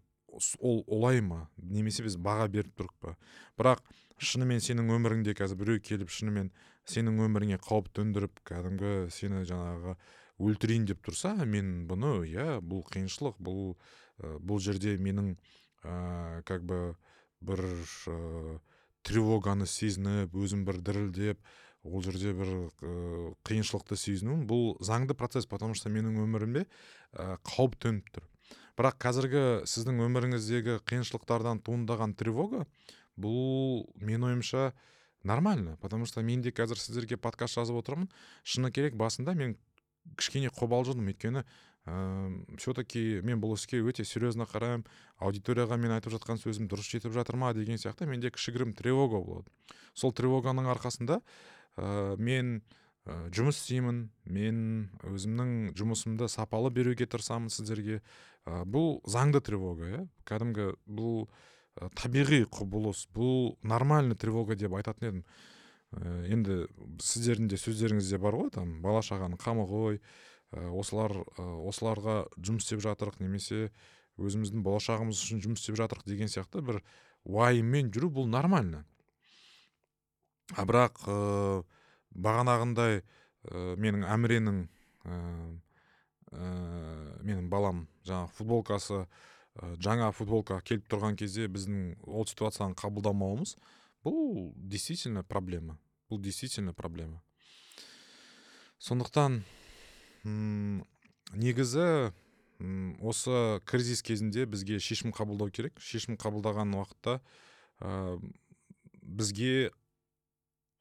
ол 0.60 0.84
олай 0.88 1.22
ма? 1.22 1.50
Немесе 1.58 2.04
біз 2.04 2.16
баға 2.18 2.48
беріп 2.48 2.76
тұрық 2.78 2.94
па? 3.00 3.16
Бірақ 3.58 3.82
шынымен 4.22 4.62
сенің 4.64 4.92
өміріңде 4.96 5.36
қазір 5.36 5.60
біреу 5.60 5.82
келіп 5.84 6.12
шынымен 6.14 6.52
сенің 6.90 7.22
өміріңе 7.28 7.60
қауіп 7.62 7.92
төндіріп 7.98 8.42
кәдімгі 8.48 8.94
сені 9.14 9.44
жаңағы 9.50 9.96
өлтірейін 10.42 10.88
деп 10.90 11.02
тұрса 11.06 11.34
мен 11.46 11.86
бұны 11.90 12.22
иә 12.30 12.60
бұл 12.66 12.84
қиыншылық 12.90 13.38
бұл 13.44 13.76
ә, 14.22 14.38
бұл 14.40 14.62
жерде 14.64 14.98
менің 14.98 15.36
ә, 15.84 16.42
как 16.48 16.66
бы 16.66 16.96
бір 17.42 17.62
ә, 18.10 18.60
тревоганы 19.06 19.68
сезініп 19.70 20.34
өзім 20.38 20.66
бір 20.66 20.82
дірілдеп 20.82 21.42
ол 21.84 22.04
жерде 22.06 22.34
бір 22.38 22.52
қиыншылықты 23.48 23.98
сезіну 23.98 24.38
бұл 24.46 24.76
заңды 24.86 25.16
процесс 25.18 25.48
потому 25.50 25.74
что 25.74 25.90
менің 25.90 26.20
өмірімде 26.22 26.66
ә, 27.14 27.38
қауіп 27.42 27.78
төніп 27.82 28.12
тұр. 28.14 28.28
Бірақ 28.78 29.00
қазіргі 29.02 29.44
сіздің 29.70 30.02
өміріңіздегі 30.06 30.78
қиыншылықтардан 30.90 31.62
туындаған 31.66 32.14
тревога 32.18 32.66
бұл 33.18 33.88
мен 33.98 34.24
ойымша 34.30 34.72
нормально 35.24 35.78
потому 35.82 36.06
что 36.06 36.22
мен 36.22 36.42
де 36.42 36.52
қазір 36.52 36.78
сіздерге 36.78 37.18
подкаст 37.18 37.56
жазып 37.56 37.82
отырмын 37.84 38.10
шыны 38.44 38.72
керек 38.72 38.96
басында 38.96 39.34
мен 39.34 39.58
кішкене 40.18 40.50
қобалжыдым 40.50 41.12
өйткені 41.14 41.46
ә, 41.86 42.58
все 42.58 42.74
таки 42.74 43.22
мен 43.26 43.42
бұл 43.42 43.56
іске 43.56 43.82
өте 43.82 44.06
серьезно 44.06 44.46
қараймын. 44.46 44.86
Аудиторияға 45.22 45.78
мен 45.82 45.94
айтып 45.96 46.14
жатқан 46.14 46.42
сөзім 46.42 46.68
дұрыс 46.70 46.90
жетіп 46.90 47.14
жатыр 47.14 47.38
ма 47.42 47.54
деген 47.58 47.82
сияқты 47.82 48.06
менде 48.10 48.32
кішігірім 48.32 48.74
тревога 48.78 49.22
болады. 49.22 49.50
Сол 49.94 50.14
тревоганың 50.14 50.70
арқасында 50.76 51.22
ә, 51.78 52.18
мен 52.18 52.62
ә, 53.06 53.30
жұмыс 53.34 53.62
істеймін 53.62 54.10
мен 54.26 54.90
өзімнің 55.10 55.74
жұмысымды 55.78 56.30
сапалы 56.30 56.70
беруге 56.70 57.08
тырысамын 57.10 57.50
сіздерге. 57.50 58.02
Ә, 58.46 58.64
бұл 58.66 59.02
заңды 59.10 59.42
тревога 59.42 59.90
иә. 59.90 60.04
Кәдімгі 60.26 60.74
бұл 60.86 61.28
табиғи 61.98 62.44
құбылыс. 62.52 63.08
Бұл 63.16 63.56
нормальный 63.64 64.18
тревога 64.20 64.56
деп 64.60 64.76
айтатын 64.78 65.08
едім. 65.08 65.24
Ә, 65.92 66.12
енді 66.32 66.66
сіздердің 67.04 67.50
де 67.52 67.58
сөздеріңізде 67.60 68.20
бар 68.22 68.38
ғой 68.40 68.52
там 68.56 68.78
бала 68.84 69.02
шағаның 69.04 69.40
қамы 69.42 69.66
ғой 69.68 69.98
ә, 70.56 70.70
осылар 70.72 71.12
ә, 71.12 71.48
осыларға 71.68 72.16
жұмыс 72.38 72.64
істеп 72.64 72.84
жатырық 72.86 73.20
немесе 73.20 73.72
өзіміздің 74.22 74.64
болашағымыз 74.64 75.20
үшін 75.20 75.42
жұмыс 75.44 75.64
істеп 75.64 75.80
жатырық 75.82 76.08
деген 76.08 76.32
сияқты 76.32 76.64
бір 76.64 76.80
уайыммен 77.28 77.92
жүру 77.92 78.12
бұл 78.22 78.30
нормально. 78.32 78.86
А 80.56 80.64
бірақ 80.68 81.04
ә, 81.08 81.64
бағанағындай 82.16 83.02
менің 83.82 84.04
әміренің 84.06 84.58
менің 86.32 87.48
балам 87.50 87.88
жаңағы 88.06 88.36
футболкасы 88.38 89.00
жаңа 89.60 90.12
футболка 90.16 90.60
келіп 90.64 90.88
тұрған 90.92 91.18
кезде 91.20 91.48
біздің 91.52 91.98
ол 92.08 92.28
ситуацияны 92.28 92.76
қабылдамауымыз 92.80 93.58
бұл 94.06 94.54
действительно 94.56 95.24
проблема. 95.24 95.78
Бұл 96.10 96.22
действительно 96.22 96.74
проблема. 96.74 97.22
Сондықтан 98.80 99.44
м 100.24 100.86
негізі 101.34 102.12
осы 103.02 103.62
кризис 103.66 104.02
кезінде 104.02 104.46
бізге 104.46 104.80
шешім 104.80 105.12
қабылдау 105.12 105.52
керек. 105.52 105.80
Шешім 105.80 106.18
қабылдаған 106.18 106.74
уақытта 106.78 107.20
ә, 107.82 108.20
бізге 109.02 109.72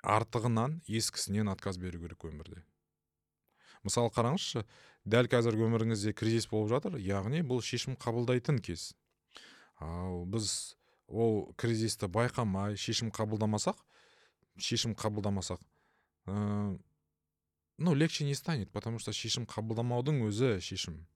артығынан 0.03 0.81
ескісінен 0.89 1.49
отказ 1.53 1.79
беру 1.79 2.01
керек 2.01 2.25
өмірде. 2.25 2.65
Мысалы 3.85 4.13
қараңызшы 4.13 4.65
дәл 5.05 5.29
қазіргі 5.31 5.65
өміріңізде 5.69 6.13
кризис 6.17 6.49
болып 6.51 6.71
жатыр 6.75 6.99
яғни 7.01 7.41
бұл 7.47 7.63
шешім 7.65 7.97
қабылдайтын 8.01 8.61
кез. 8.65 8.93
Ал 9.81 10.25
біз 10.29 10.77
ол 11.09 11.53
кризисті 11.57 12.07
байқамай 12.13 12.77
шешім 12.77 13.11
қабылдамасақ 13.15 13.81
шешім 14.61 14.95
қабылдамасақ 14.95 15.61
ә, 16.27 16.79
ну 17.79 17.95
легче 17.95 18.25
не 18.25 18.35
станет 18.35 18.71
потому 18.71 18.99
что 18.99 19.13
шешім 19.13 19.47
қабылдамаудың 19.47 20.23
өзі 20.29 20.61
шешім. 20.61 21.07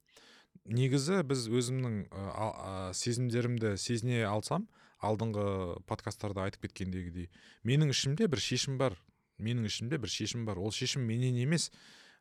Негізі 0.65 1.23
біз 1.23 1.47
өзімнің 1.49 2.09
ә, 2.11 2.93
сезімдерімді 2.95 3.77
сезіне 3.77 4.25
алсам 4.27 4.69
алдыңғы 5.05 5.85
подкасттарда 5.85 6.49
айтып 6.49 6.67
кеткендегідей 6.67 7.29
менің 7.63 7.93
ішімде 7.93 8.27
бір 8.27 8.41
шешім 8.41 8.79
бар 8.79 8.97
менің 9.39 9.69
ішімде 9.69 9.99
бір 9.99 10.11
шешім 10.11 10.47
бар. 10.47 10.59
Ол 10.59 10.73
шешім 10.73 11.05
менен 11.07 11.37
емес 11.37 11.71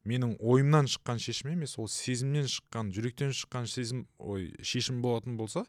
менің 0.07 0.35
ойымнан 0.39 0.89
шыққан 0.91 1.21
шешім 1.23 1.53
емес 1.53 1.77
ол 1.79 1.87
сезімнен 1.87 2.47
шыққан 2.51 2.91
жүректен 2.95 3.31
шыққан 3.35 3.67
сезім 3.71 4.05
ой 4.19 4.51
шешім 4.61 5.01
болатын 5.03 5.37
болса 5.39 5.63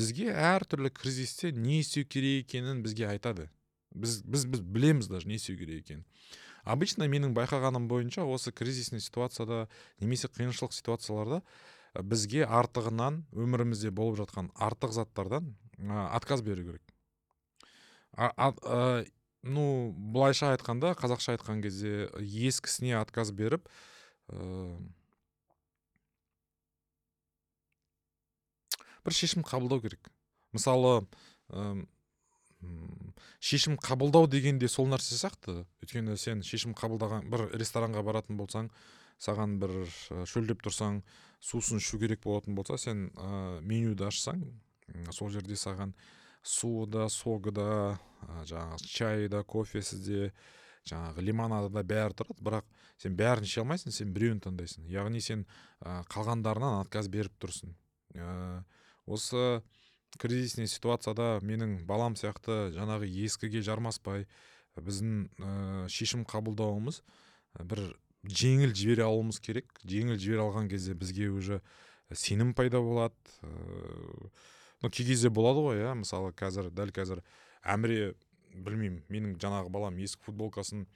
бізге 0.00 0.32
әртүрлі 0.32 0.90
кризисте 0.94 1.52
не 1.52 1.80
істеу 1.84 2.06
керек 2.08 2.46
екенін 2.46 2.82
бізге 2.82 3.06
айтады. 3.12 3.48
Біз 3.90 4.22
біз 4.22 4.46
біз 4.46 4.60
білеміз 4.60 5.08
даже 5.10 5.28
не 5.28 5.36
істеу 5.36 5.58
керек 5.58 5.84
екенін. 5.84 6.04
Обычно 6.64 7.08
менің 7.08 7.34
байқағаным 7.36 7.88
бойынша 7.88 8.24
осы 8.24 8.52
кризисный 8.52 9.00
ситуацияда 9.00 9.68
немесе 10.00 10.28
қиыншылық 10.28 10.74
ситуацияларда 10.76 11.40
бізге 11.94 12.44
артығынан 12.44 13.24
өмірімізде 13.32 13.90
болып 13.90 14.20
жатқан 14.20 14.50
артық 14.54 14.92
заттардан 14.94 15.54
ә, 15.78 16.10
отказ 16.14 16.42
беру 16.42 16.64
керек. 16.64 16.82
Ну 19.42 19.92
былайша 19.96 20.52
айтқанда 20.54 20.94
қазақша 20.98 21.36
айтқан 21.36 21.62
кезде 21.64 22.10
ескісіне 22.20 22.98
отказ 23.00 23.32
беріп 23.32 23.68
бір 29.04 29.16
шешім 29.16 29.44
қабылдау 29.46 29.80
керек. 29.80 30.10
Мысалы 30.52 31.06
ә, 31.48 31.86
шешім 33.40 33.78
қабылдау 33.80 34.28
деген 34.28 34.58
де 34.60 34.68
сол 34.68 34.88
нәрсе 34.90 35.16
сияқты. 35.16 35.64
Өйткені 35.80 36.16
сен 36.20 36.44
шешім 36.44 36.74
қабылдаған 36.78 37.28
бір 37.32 37.48
ресторанға 37.56 38.04
баратын 38.04 38.38
болсаң 38.40 38.70
саған 39.20 39.58
бір 39.62 39.76
шөлдеп 40.28 40.62
тұрсаң 40.64 41.02
сусын 41.40 41.80
ішу 41.80 42.00
керек 42.00 42.22
болатын 42.24 42.56
болса 42.56 42.78
сен 42.78 43.08
ә, 43.16 43.60
менюді 43.60 44.08
ашсаң 44.08 44.44
сол 45.16 45.30
жерде 45.32 45.56
саған 45.56 45.94
суы 46.42 46.86
да 46.86 47.08
согы 47.08 47.52
да 47.52 47.98
жаңағы 48.48 48.80
чайы 48.86 49.28
да 49.28 49.42
кофесі 49.44 50.00
де 50.04 50.32
жаңағы 50.88 51.24
лимонады 51.24 51.70
да 51.72 51.82
бәрі 51.84 52.16
тұрады. 52.16 52.40
Бірақ 52.40 52.68
сен 53.00 53.16
бәрін 53.16 53.46
іше 53.46 53.62
алмайсың 53.62 53.94
сен 53.94 54.14
біреуін 54.14 54.40
таңдайсың. 54.44 54.88
Яғни 54.90 55.20
сен 55.24 55.44
ә, 55.80 56.00
қалғандарынан 56.12 56.80
отказ 56.80 57.08
беріп 57.12 57.36
тұрсың. 57.40 57.74
Ә, 58.16 58.62
осы 59.06 59.62
кризисный 60.18 60.66
ситуацияда 60.66 61.38
менің 61.46 61.84
балам 61.86 62.16
сияқты 62.18 62.70
жаңағы 62.74 63.08
ескіге 63.26 63.62
жармаспай 63.62 64.26
біздің 64.80 65.28
ә, 65.38 65.88
шешім 65.92 66.24
қабылдауымыз 66.28 67.02
бір 67.60 67.84
жеңіл 68.24 68.74
жібере 68.76 69.04
алуымыз 69.06 69.40
керек. 69.40 69.72
Жеңіл 69.84 70.18
жібере 70.20 70.44
алған 70.44 70.68
кезде 70.72 70.94
бізге 70.94 71.30
уже 71.30 71.60
сенім 72.12 72.54
пайда 72.54 72.80
болады. 72.80 73.14
Ә, 73.42 74.30
ну 74.82 74.90
кей 74.90 75.06
кезде 75.06 75.30
болады 75.30 75.64
ғой 75.64 75.82
иә 75.84 75.94
мысалы 75.98 76.32
қазір 76.32 76.70
дәл 76.70 76.92
қазір. 76.94 77.22
Әміре 77.62 78.14
білмеймін 78.54 79.04
менің 79.08 79.36
жаңағы 79.42 79.70
балам 79.70 79.98
ескі 80.00 80.30
футболкасын 80.30 80.86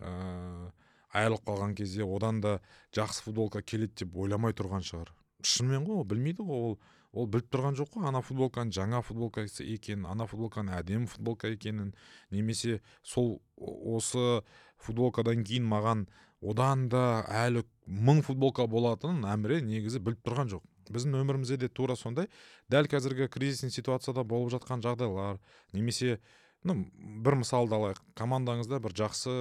ыыы 0.00 0.70
айырылып 1.12 1.44
қалған 1.44 1.74
кезде 1.76 2.06
одан 2.06 2.40
да 2.40 2.60
жақсы 2.96 3.26
футболка 3.26 3.62
келеді 3.62 4.04
деп 4.04 4.16
ойламай 4.16 4.54
тұрған 4.56 4.84
шығар. 4.86 5.12
Шынымен 5.44 5.84
ғой 5.84 6.00
ол 6.00 6.08
білмейді 6.08 6.46
ғой 6.48 6.66
ол 6.70 6.78
ол 7.12 7.28
біліп 7.28 7.50
тұрған 7.52 7.76
жоқ 7.76 7.90
қой 7.92 8.08
ана 8.08 8.22
футболканың 8.24 8.72
жаңа 8.72 9.02
футболка 9.04 9.44
екенін 9.44 10.06
ана 10.08 10.24
футболканың 10.26 10.78
әдемі 10.78 11.10
футболка 11.12 11.50
екенін. 11.52 11.92
Немесе 12.30 12.80
сол 13.02 13.42
осы 13.58 14.40
футболкадан 14.80 15.44
кейін 15.44 15.68
маған 15.68 16.06
одан 16.40 16.88
да 16.88 17.26
әлі 17.28 17.66
мың 17.86 18.22
футболка 18.24 18.66
болатынын 18.66 19.28
әміре 19.28 19.60
негізі 19.60 20.00
біліп 20.00 20.24
тұрған 20.24 20.54
жоқ. 20.56 20.64
Біздің 20.90 21.20
өмірімізде 21.20 21.58
де 21.60 21.68
тура 21.68 21.96
сондай. 21.96 22.28
Дәл 22.72 22.88
қазіргі 22.90 23.28
кризисный 23.32 23.70
ситуацияда 23.70 24.24
болып 24.24 24.52
жатқан 24.54 24.82
жағдайлар 24.82 25.38
немесе 25.72 26.18
ну 26.64 26.78
бір 26.96 27.38
мысалды 27.42 27.76
алайық. 27.76 28.02
Командаңызда 28.18 28.80
бір 28.82 28.96
жақсы 29.02 29.34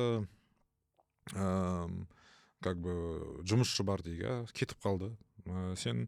ә, 1.33 1.89
как 2.61 2.81
бы 2.81 3.41
жұмысшы 3.47 3.85
бар 3.87 4.03
дейік 4.05 4.51
кетіп 4.53 4.81
қалды. 4.83 5.11
Ә, 5.45 5.75
сен 5.77 6.07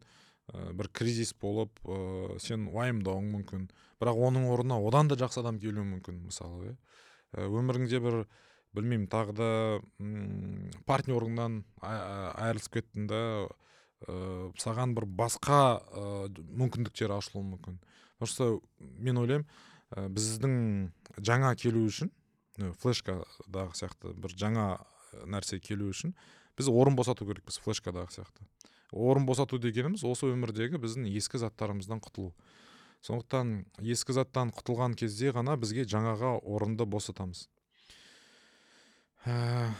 ә, 0.52 0.72
бір 0.72 0.90
кризис 0.92 1.34
болып 1.34 1.78
ә, 1.84 2.38
сен 2.38 2.68
уайымдауың 2.70 3.30
мүмкін. 3.38 3.68
Бірақ 4.02 4.24
оның 4.30 4.48
орнына 4.52 4.80
одан 4.84 5.10
да 5.10 5.18
жақсы 5.18 5.42
адам 5.42 5.60
келуі 5.62 5.86
мүмкін 5.96 6.24
мысалы 6.28 6.72
иә? 6.72 6.76
Өміріңде 7.34 7.98
бір 8.02 8.24
білмеймін 8.74 9.08
тағы 9.10 9.34
да 9.38 9.48
партнерыңнан 10.88 11.60
айырылысып 11.82 12.80
кеттің 12.80 13.06
да 13.10 13.20
ә, 14.06 14.50
саған 14.60 14.94
бір 14.96 15.06
басқа 15.06 15.60
ә, 15.78 16.04
мүмкіндіктер 16.32 17.14
ашылуы 17.16 17.44
мүмкін. 17.54 17.78
Просто 18.18 18.58
мен 18.78 19.20
ойлаймын 19.22 19.46
ә, 19.94 20.08
біздің 20.08 20.56
жаңа 21.18 21.54
келу 21.60 21.86
үшін 21.88 22.12
флешкадағы 22.82 23.74
сияқты 23.74 24.14
бір 24.14 24.34
жаңа 24.38 24.66
нәрсе 25.26 25.58
келу 25.62 25.88
үшін 25.90 26.14
біз 26.58 26.68
орын 26.70 26.96
босату 26.98 27.26
керекпіз 27.26 27.58
флешкадағы 27.64 28.14
сияқты. 28.14 28.46
Орын 28.94 29.26
босату 29.26 29.58
дегеніміз 29.58 30.04
осы 30.06 30.28
өмірдегі 30.30 30.78
біздің 30.82 31.08
ескі 31.18 31.40
заттарымыздан 31.42 32.02
құтылу. 32.04 32.30
Сондықтан 33.04 33.64
ескі 33.82 34.14
заттан 34.16 34.52
құтылған 34.54 34.94
кезде 34.96 35.32
ғана 35.34 35.56
бізге 35.60 35.84
жаңаға 35.84 36.38
орынды 36.40 36.86
босатамыз. 36.86 37.48
Ә, 39.26 39.74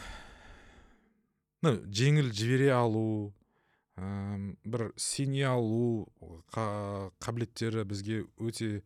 жеңіл 1.63 2.29
жібере 2.35 2.73
алу 2.75 3.31
ә, 3.97 4.55
бір 4.65 4.91
сене 4.97 5.45
алу 5.49 6.07
қабілеттері 6.51 7.85
бізге 7.87 8.23
өте 8.37 8.83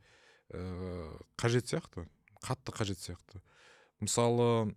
ә, 0.53 1.13
қажет 1.37 1.69
сияқты 1.71 2.07
қатты 2.43 2.73
қажет 2.73 2.99
сияқты. 2.99 3.41
Мысалы 3.99 4.75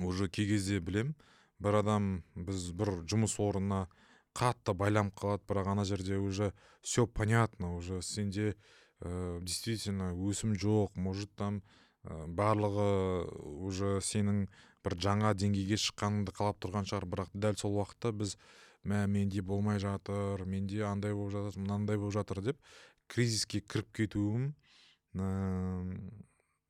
уже 0.00 0.28
кей 0.28 0.46
кезде 0.48 0.80
білем 0.80 1.14
бір 1.58 1.80
адам 1.82 2.24
біз 2.34 2.70
бір 2.72 3.04
жұмыс 3.10 3.36
орнына 3.42 3.86
қатты 4.34 4.74
байланып 4.74 5.16
қалады 5.18 5.46
бірақ 5.48 5.72
ана 5.72 5.84
жерде 5.84 6.18
уже 6.18 6.52
все 6.82 7.06
понятно 7.06 7.76
уже 7.76 8.02
сенде 8.02 8.56
ә, 9.00 9.40
действительно 9.40 10.12
өсім 10.14 10.54
жоқ 10.54 10.96
может 10.96 11.30
там 11.34 11.62
ә, 12.04 12.26
барлығы 12.26 13.26
уже 13.66 14.00
сенің 14.00 14.46
бір 14.84 14.98
жаңа 15.00 15.32
деңгейге 15.34 15.78
шыққаныңды 15.80 16.34
қалап 16.36 16.60
тұрған 16.60 16.86
шығар. 16.88 17.06
Бірақ 17.08 17.30
дәл 17.32 17.56
сол 17.56 17.78
уақытта 17.80 18.12
біз 18.12 18.36
мә 18.84 19.06
менде 19.10 19.42
болмай 19.42 19.80
жатыр 19.82 20.44
менде 20.46 20.84
андай 20.84 21.14
болып 21.14 21.32
жатыр 21.34 21.60
мынандай 21.60 21.98
болып 21.98 22.14
жатыр 22.18 22.42
деп 22.44 22.60
кризиске 23.08 23.60
кіріп 23.60 23.92
кетуім 23.96 24.52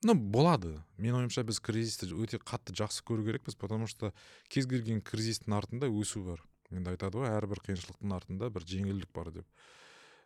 ну 0.04 0.14
болады. 0.14 0.76
Менің 1.00 1.24
ойымша 1.24 1.46
біз 1.48 1.62
кризисті 1.64 2.10
өте 2.12 2.36
қатты 2.36 2.74
жақсы 2.76 3.04
көру 3.08 3.24
керекпіз 3.24 3.56
потому 3.56 3.86
что 3.86 4.12
кез 4.48 4.66
келген 4.68 5.00
кризистің 5.00 5.56
артында 5.56 5.88
өсу 5.88 6.20
бар. 6.26 6.42
Енді 6.70 6.92
айтады 6.92 7.22
ғой 7.22 7.32
әрбір 7.32 7.62
қиыншылықтың 7.64 8.12
артында 8.12 8.50
бір 8.52 8.66
жеңілдік 8.68 9.12
бар 9.16 9.30
деп. 9.32 9.46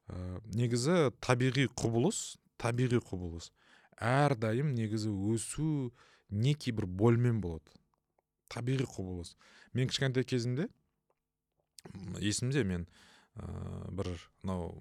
Ә, 0.09 0.41
негізі 0.51 1.13
табиғи 1.23 1.69
құбылыс 1.79 2.39
табиғи 2.59 2.99
құбылыс. 3.07 3.53
Әрдайым 4.03 4.75
негізі 4.75 5.11
өсу 5.11 5.93
некий 6.31 6.75
бір 6.75 6.87
больмен 6.87 7.41
болады. 7.41 7.71
Табиғи 8.51 8.87
құбылыс. 8.97 9.37
Мен 9.75 9.91
кішкентай 9.91 10.27
кезімде 10.27 10.69
есімде 12.21 12.65
мен 12.65 12.87
ә, 13.37 13.49
бір 13.91 14.11
мынау 14.43 14.81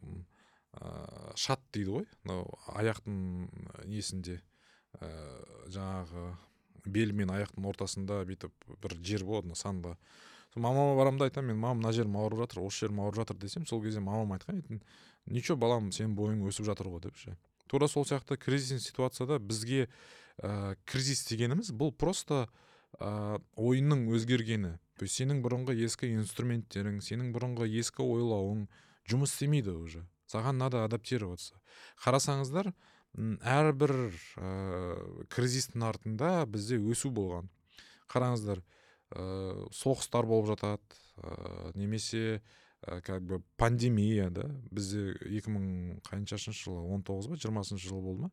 ә, 0.74 1.34
шат 1.36 1.62
дейді 1.74 2.00
ғой 2.00 2.08
мынау 2.24 2.48
аяқтың 2.76 3.48
несінде 3.86 4.40
ә, 5.00 5.10
жаңағы 5.68 6.30
бел 6.88 7.14
мен 7.14 7.34
аяқтың 7.36 7.68
ортасында 7.68 8.24
бүйтіп 8.28 8.54
бір 8.82 8.98
жер 9.04 9.26
болады 9.28 9.52
мына 9.52 9.60
санға 9.60 9.98
мамама 10.58 10.96
барамын 10.98 11.20
да 11.20 11.28
айтамын 11.28 11.54
мен 11.54 11.60
мама 11.62 11.82
мына 11.82 11.94
жерім 11.94 12.18
ауырып 12.18 12.46
жатыр 12.46 12.64
осы 12.64 12.86
жерім 12.86 13.02
ауырып 13.04 13.22
жатыр 13.22 13.38
десем 13.38 13.66
сол 13.70 13.82
кезде 13.84 14.02
мамам 14.02 14.34
айтқан 14.38 14.62
еді 14.64 14.80
ничего 15.28 15.58
балам 15.60 15.92
сенің 15.92 16.16
бойың 16.18 16.46
өсіп 16.48 16.66
жатыр 16.70 16.90
ғой 16.92 17.04
деп 17.04 17.18
ше. 17.20 17.36
Тура 17.68 17.88
сол 17.88 18.06
сияқты 18.08 18.38
кризисный 18.38 18.80
ситуацияда 18.80 19.40
бізге 19.40 19.88
ә, 20.42 20.76
кризис 20.86 21.26
дегеніміз 21.28 21.72
бұл 21.76 21.92
просто 21.92 22.48
ә, 23.00 23.42
ойынның 23.56 24.08
өзгергені. 24.16 24.78
Сенің 25.06 25.44
бұрынғы 25.46 25.78
ескі 25.86 26.10
инструменттерің 26.18 27.02
сенің 27.06 27.30
бұрынғы 27.36 27.70
ескі 27.78 28.02
ойлауың 28.02 28.66
жұмыс 29.08 29.36
істемейді 29.36 29.78
уже. 29.78 30.06
Саған 30.28 30.58
надо 30.60 30.84
адаптироваться. 30.84 31.56
Қарасаңыздар 32.04 32.74
әрбір 33.16 33.94
ә, 34.38 34.50
кризистің 35.32 35.86
артында 35.88 36.32
бізде 36.50 36.80
өсу 36.82 37.12
болған. 37.16 37.48
Қараңыздар 38.12 38.60
ә, 38.60 39.68
соғыстар 39.72 40.28
болып 40.28 40.52
жатады 40.52 40.82
ә, 41.18 41.72
немесе 41.80 42.42
ә, 42.82 43.00
как 43.02 43.24
бы 43.24 43.42
пандемия 43.56 44.30
да? 44.30 44.50
Бізде 44.72 45.16
2000 45.22 45.56
мың 45.56 46.02
қаншашыншы 46.10 46.68
жылы 46.68 46.84
он 46.84 47.04
тоғыз 47.08 47.32
ба 47.32 47.40
жиырмасыншы 47.40 47.88
жыл 47.88 48.02
болды 48.02 48.28
ма? 48.28 48.32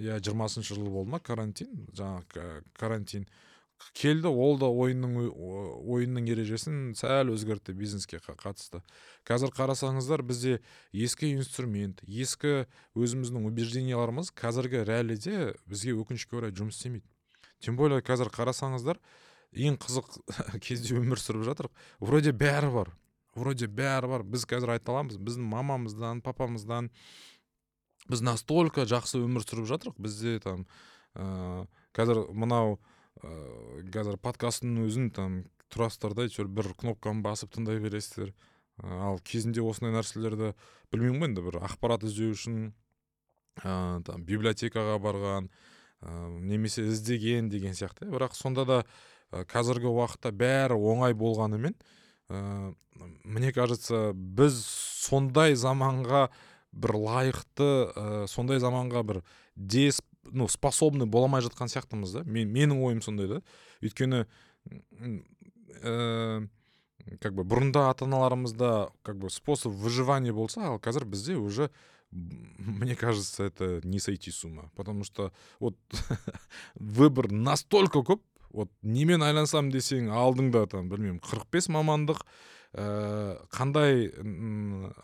Иә 0.00 0.18
жиырмасыншы 0.20 0.74
жыл 0.74 0.88
болды 0.88 1.12
ма 1.12 1.20
карантин? 1.20 1.86
Жаңағы 1.92 2.64
карантин. 2.72 3.28
Келді 3.96 4.30
ол 4.32 4.58
да 4.60 4.68
ойынның 4.68 5.16
ойынның 5.84 6.28
ережесін 6.32 6.78
сәл 6.98 7.32
өзгертті 7.34 7.74
бизнеске 7.76 8.20
қатысты. 8.20 8.82
Қазір 9.28 9.52
қарасаңыздар 9.56 10.24
бізде 10.26 10.60
ескі 10.92 11.32
инструмент 11.36 12.02
ескі 12.06 12.66
өзіміздің 12.96 13.48
убежденияларымыз 13.50 14.32
қазіргі 14.36 14.84
реалиде 14.88 15.54
бізге 15.68 15.96
өкінішке 15.96 16.40
орай 16.40 16.56
жұмыс 16.56 16.80
істемейді. 16.80 17.06
Тем 17.60 17.76
более 17.76 18.02
қазір 18.04 18.32
қарасаңыздар 18.32 19.00
ең 19.52 19.80
қызық 19.80 20.20
кезде 20.66 20.96
өмір 21.00 21.20
сүріп 21.20 21.46
жатырық. 21.48 21.84
Вроде 22.00 22.32
бәрі 22.36 22.72
бар 22.72 22.96
вроде 23.36 23.68
бәрі 23.68 24.10
бар. 24.10 24.24
Біз 24.24 24.46
қазір 24.48 24.74
айта 24.76 24.92
аламыз 24.94 25.20
біздің 25.20 25.46
мамамыздан 25.52 26.22
папамыздан 26.24 26.90
біз 28.10 28.22
настолько 28.24 28.86
жақсы 28.88 29.20
өмір 29.22 29.44
сүріп 29.44 29.68
жатырық. 29.70 29.98
Бізде 30.00 30.38
там 30.42 30.64
ә, 31.14 31.66
қазір 31.96 32.26
мынау 32.32 32.78
ә, 33.22 33.30
қазір 33.94 34.18
подкасттың 34.22 34.80
өзін 34.84 35.10
там 35.14 35.38
тұрасыздар 35.72 36.14
да 36.16 36.26
әйтеуір 36.26 36.50
бір 36.52 36.72
кнопканы 36.78 37.24
басып 37.24 37.54
тыңдай 37.54 37.80
бересіздер. 37.82 38.32
Ал 38.82 39.18
кезінде 39.24 39.62
осындай 39.64 39.94
нәрселерді 39.94 40.52
білмеймін 40.92 41.22
ғой 41.22 41.30
енді 41.30 41.44
бір 41.46 41.60
ақпарат 41.64 42.04
іздеу 42.04 42.34
үшін 42.36 42.58
ә, 43.64 44.02
там 44.04 44.24
библиотекаға 44.28 44.98
барған 45.00 45.48
ә, 45.48 46.28
немесе 46.44 46.84
іздеген 46.84 47.48
деген 47.48 47.72
сияқты. 47.76 48.10
Бірақ 48.12 48.36
сонда 48.36 48.66
да 48.68 48.80
ә, 49.32 49.46
қазіргі 49.48 49.88
уақытта 49.88 50.32
бәрі 50.36 50.76
оңай 50.76 51.16
болғанымен 51.16 51.76
ә, 52.28 52.74
мне 53.24 53.52
кажется 53.52 54.12
біз 54.12 54.60
сондай 55.06 55.56
заманға 55.56 56.28
бір 56.76 56.98
лайықты 57.00 57.70
ә, 57.96 58.26
сондай 58.28 58.60
заманға 58.60 59.02
бір 59.08 59.22
дес 59.56 60.02
ну 60.32 60.48
способный 60.48 61.06
бола 61.06 61.26
алмай 61.26 61.42
жатқан 61.42 61.70
сияқтымыз 61.72 62.12
да. 62.18 62.24
Мен, 62.24 62.48
менің 62.52 62.82
ойым 62.82 63.02
сондай 63.02 63.28
да. 63.28 63.42
Өйткені 63.82 64.26
ә, 65.82 66.46
как 67.20 67.34
бы 67.34 67.44
бұрында 67.44 67.90
ата 67.90 68.06
аналарымызда 68.06 68.90
как 69.02 69.18
бы 69.18 69.30
способ 69.30 69.72
выживания 69.72 70.32
болса 70.32 70.66
ал 70.66 70.78
қазір 70.78 71.04
бізде 71.04 71.36
уже 71.36 71.70
мне 72.10 72.94
кажется, 72.94 73.44
это 73.44 73.80
не 73.84 73.98
сойти 73.98 74.30
с 74.30 74.44
ума. 74.44 74.70
Потому 74.74 75.04
что 75.04 75.32
вот 75.58 75.76
выбор 76.74 77.30
настолько 77.30 77.98
көп, 77.98 78.22
вот 78.50 78.70
немен 78.82 79.22
айлансам 79.22 79.70
десең 79.70 80.08
алдыңда 80.14 80.66
там 80.70 80.88
білмеймін 80.88 81.20
45 81.20 81.68
мамандық 81.74 82.22
ә, 82.72 83.36
қандай 83.52 84.08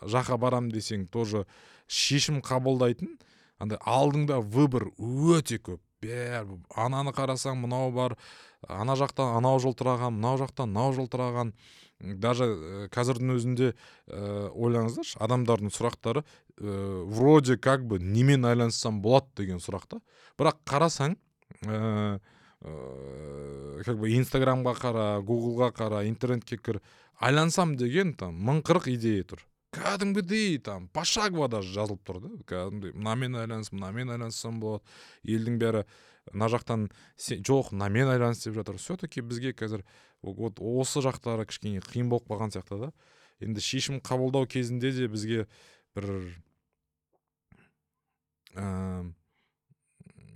жаққа 0.01 0.39
барам 0.41 0.71
десең 0.71 1.05
тоже 1.07 1.45
шешім 1.87 2.41
қабылдайтын. 2.41 3.19
Андай 3.63 3.79
алдыңда 3.79 4.41
выбор 4.43 4.89
өте 4.97 5.59
көп. 5.63 5.81
Бәрі 6.03 6.59
ананы 6.75 7.13
қарасаң 7.15 7.61
мынау 7.63 7.91
бар 7.95 8.17
ана 8.67 8.97
жақтан 8.99 9.37
анау 9.37 9.61
жылтыраған 9.63 10.17
мынау 10.17 10.39
жақтан 10.41 10.71
мынау 10.71 10.93
жылтыраған. 10.97 11.53
Даже 12.19 12.49
ә, 12.49 12.87
қазірдің 12.91 13.31
өзінде 13.37 13.69
ә, 13.71 14.49
ойлаңыздаршы 14.51 15.15
адамдардың 15.23 15.71
сұрақтары 15.71 16.23
ә, 16.23 17.05
вроде 17.07 17.55
как 17.55 17.85
бы 17.87 17.99
немен 17.99 18.43
айланыссам 18.49 18.99
болады 19.01 19.31
деген 19.39 19.63
сұрақ 19.63 19.87
та. 19.87 20.01
Бірақ 20.35 20.59
қарасаң 20.67 21.15
ә, 21.63 22.19
ә, 22.19 22.73
как 23.85 24.01
бы 24.01 24.11
инстаграмға 24.17 24.75
қара 24.81 25.07
гуглға 25.23 25.71
қара 25.77 26.03
интернетке 26.09 26.57
кір 26.57 26.81
айлансам 27.23 27.77
деген 27.79 28.13
там 28.19 28.35
мың 28.35 28.63
қырық 28.67 28.91
идея 28.97 29.23
тұр. 29.23 29.47
Кәдімгідей 29.73 30.57
там 30.63 30.87
пошагово 30.93 31.47
даже 31.49 31.73
жазылып 31.73 32.03
тұр 32.05 32.21
да. 32.23 32.31
Кәдімгідей 32.49 32.93
мынамен 32.93 33.35
айланыс 33.41 33.71
мынамен 33.73 34.13
айланыссам 34.13 34.59
болады. 34.61 34.83
Елдің 35.25 35.59
бәрі 35.61 35.83
мына 36.31 36.49
жақтан 36.53 36.87
жоқ 37.17 37.73
мынамен 37.73 38.13
айланыс 38.13 38.43
деп 38.45 38.55
жатыр. 38.59 38.77
Все 38.77 38.97
таки 38.97 39.21
бізге 39.21 39.53
қазір 39.57 39.83
вот 40.21 40.61
осы 40.61 41.01
жақтары 41.03 41.47
кішкене 41.49 41.81
қиын 41.83 42.09
болып 42.13 42.29
қалған 42.29 42.53
сияқты 42.53 42.79
да. 42.85 42.93
Енді 43.41 43.59
шешім 43.59 43.99
қабылдау 43.99 44.47
кезінде 44.47 44.93
де 44.93 45.07
бізге 45.11 45.47
бір 45.97 46.21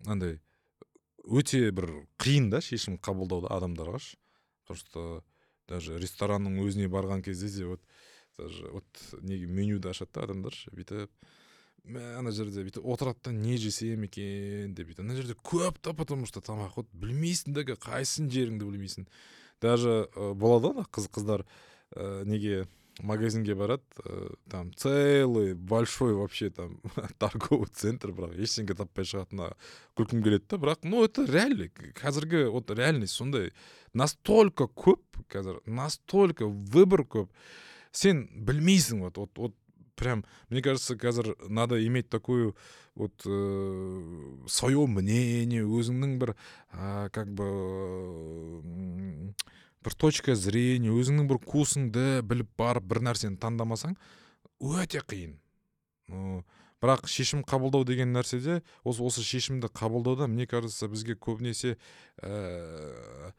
андай 0.07 0.39
өте 1.23 1.69
бір 1.71 1.91
қиын 2.17 2.49
да 2.49 2.61
шешім 2.63 2.97
қабылдауда 2.97 3.51
адамдарға 3.53 3.99
просто 4.67 5.23
даже 5.69 5.99
ресторанның 5.99 6.59
өзіне 6.63 6.87
барған 6.91 7.21
кезде 7.23 7.47
де 7.51 7.65
вот 7.69 7.81
даже 8.37 8.69
вот 8.71 8.85
неге 9.21 9.47
менюді 9.47 9.89
ашады 9.89 10.13
да 10.13 10.27
адамдар 10.27 10.55
бүйтіп 10.71 11.09
мә 11.87 12.03
ана 12.19 12.31
жерде 12.35 12.63
бүйтіп 12.67 12.85
отырады 12.85 13.29
да 13.29 13.33
не 13.33 13.57
жесем 13.57 14.03
екен 14.07 14.73
деп 14.77 14.91
бүйтіп 14.91 15.05
ана 15.05 15.17
жерде 15.17 15.37
көп 15.41 15.79
та 15.81 15.93
потому 15.97 16.27
что 16.29 16.41
тамақ 16.41 16.77
вот 16.77 16.89
білмейсің 16.93 17.55
да 17.55 17.63
қайсысын 17.67 18.29
жеріңді 18.31 18.67
білмейсің. 18.67 19.07
Даже 19.61 20.07
ә, 20.13 20.33
болады 20.37 20.73
ғой 20.75 20.89
қыз 20.91 21.07
қыздар 21.09 21.45
ә, 21.95 22.25
неге 22.25 22.67
магазинге 22.99 23.55
барады 23.55 23.83
ә, 24.03 24.35
там 24.49 24.73
целый 24.73 25.53
большой 25.53 26.13
вообще 26.13 26.49
там 26.49 26.79
торговый 27.19 27.69
центр 27.73 28.11
бірақ 28.11 28.35
ештеңе 28.37 28.75
таппай 28.77 29.07
шығатынына 29.07 29.53
күлкім 29.97 30.23
келеді 30.25 30.45
да 30.49 30.61
бірақ 30.61 30.83
ну 30.83 31.03
это 31.05 31.25
реально 31.25 31.69
қазіргі 31.97 32.49
вот 32.51 32.69
реальность 32.71 33.13
сондай. 33.13 33.53
Настолько 33.93 34.67
көп 34.67 35.23
қазір 35.31 35.61
настолько 35.65 36.45
выбор 36.45 37.01
көп. 37.01 37.29
Сен 37.97 38.27
білмейсің 38.47 39.01
вот 39.05 39.17
вот 39.17 39.37
вот 39.37 39.55
прям 39.97 40.23
мне 40.49 40.61
кажется 40.61 40.95
қазір 40.95 41.35
надо 41.49 41.79
иметь 41.85 42.09
такую 42.09 42.55
вот 42.95 43.21
э, 43.25 44.37
свое 44.47 44.85
мнение 44.87 45.63
өзіңнің 45.65 46.17
бір 46.21 46.35
ә, 46.71 47.09
как 47.09 47.33
бы 47.33 48.61
бір 49.81 49.95
точка 49.97 50.35
зрения 50.35 50.93
өзіңнің 50.93 51.27
бір 51.29 51.41
вкусыңды 51.41 52.21
біліп 52.21 52.53
барып 52.57 52.85
бір 52.85 53.01
нәрсені 53.09 53.37
таңдамасаң 53.41 53.97
өте 54.59 55.01
қиын. 55.05 55.37
Бірақ 56.77 57.07
шешім 57.09 57.41
қабылдау 57.41 57.85
деген 57.89 58.13
нәрседе 58.13 58.61
осы 58.85 59.01
осы 59.01 59.23
шешімді 59.25 59.69
қабылдауда 59.73 60.27
мне 60.29 60.45
кажется 60.47 60.87
бізге 60.87 61.15
көбінесе 61.17 61.77
ә, 62.21 63.33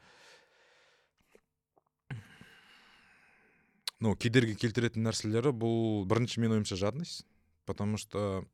ну 4.05 4.15
кедергі 4.17 4.55
келтіретін 4.59 5.09
нәрселері 5.09 5.53
бұл 5.57 6.07
бірінші 6.09 6.43
менің 6.45 6.61
ойымша 6.61 6.79
жадность 6.79 7.27
потому 7.69 7.99
что 8.01 8.45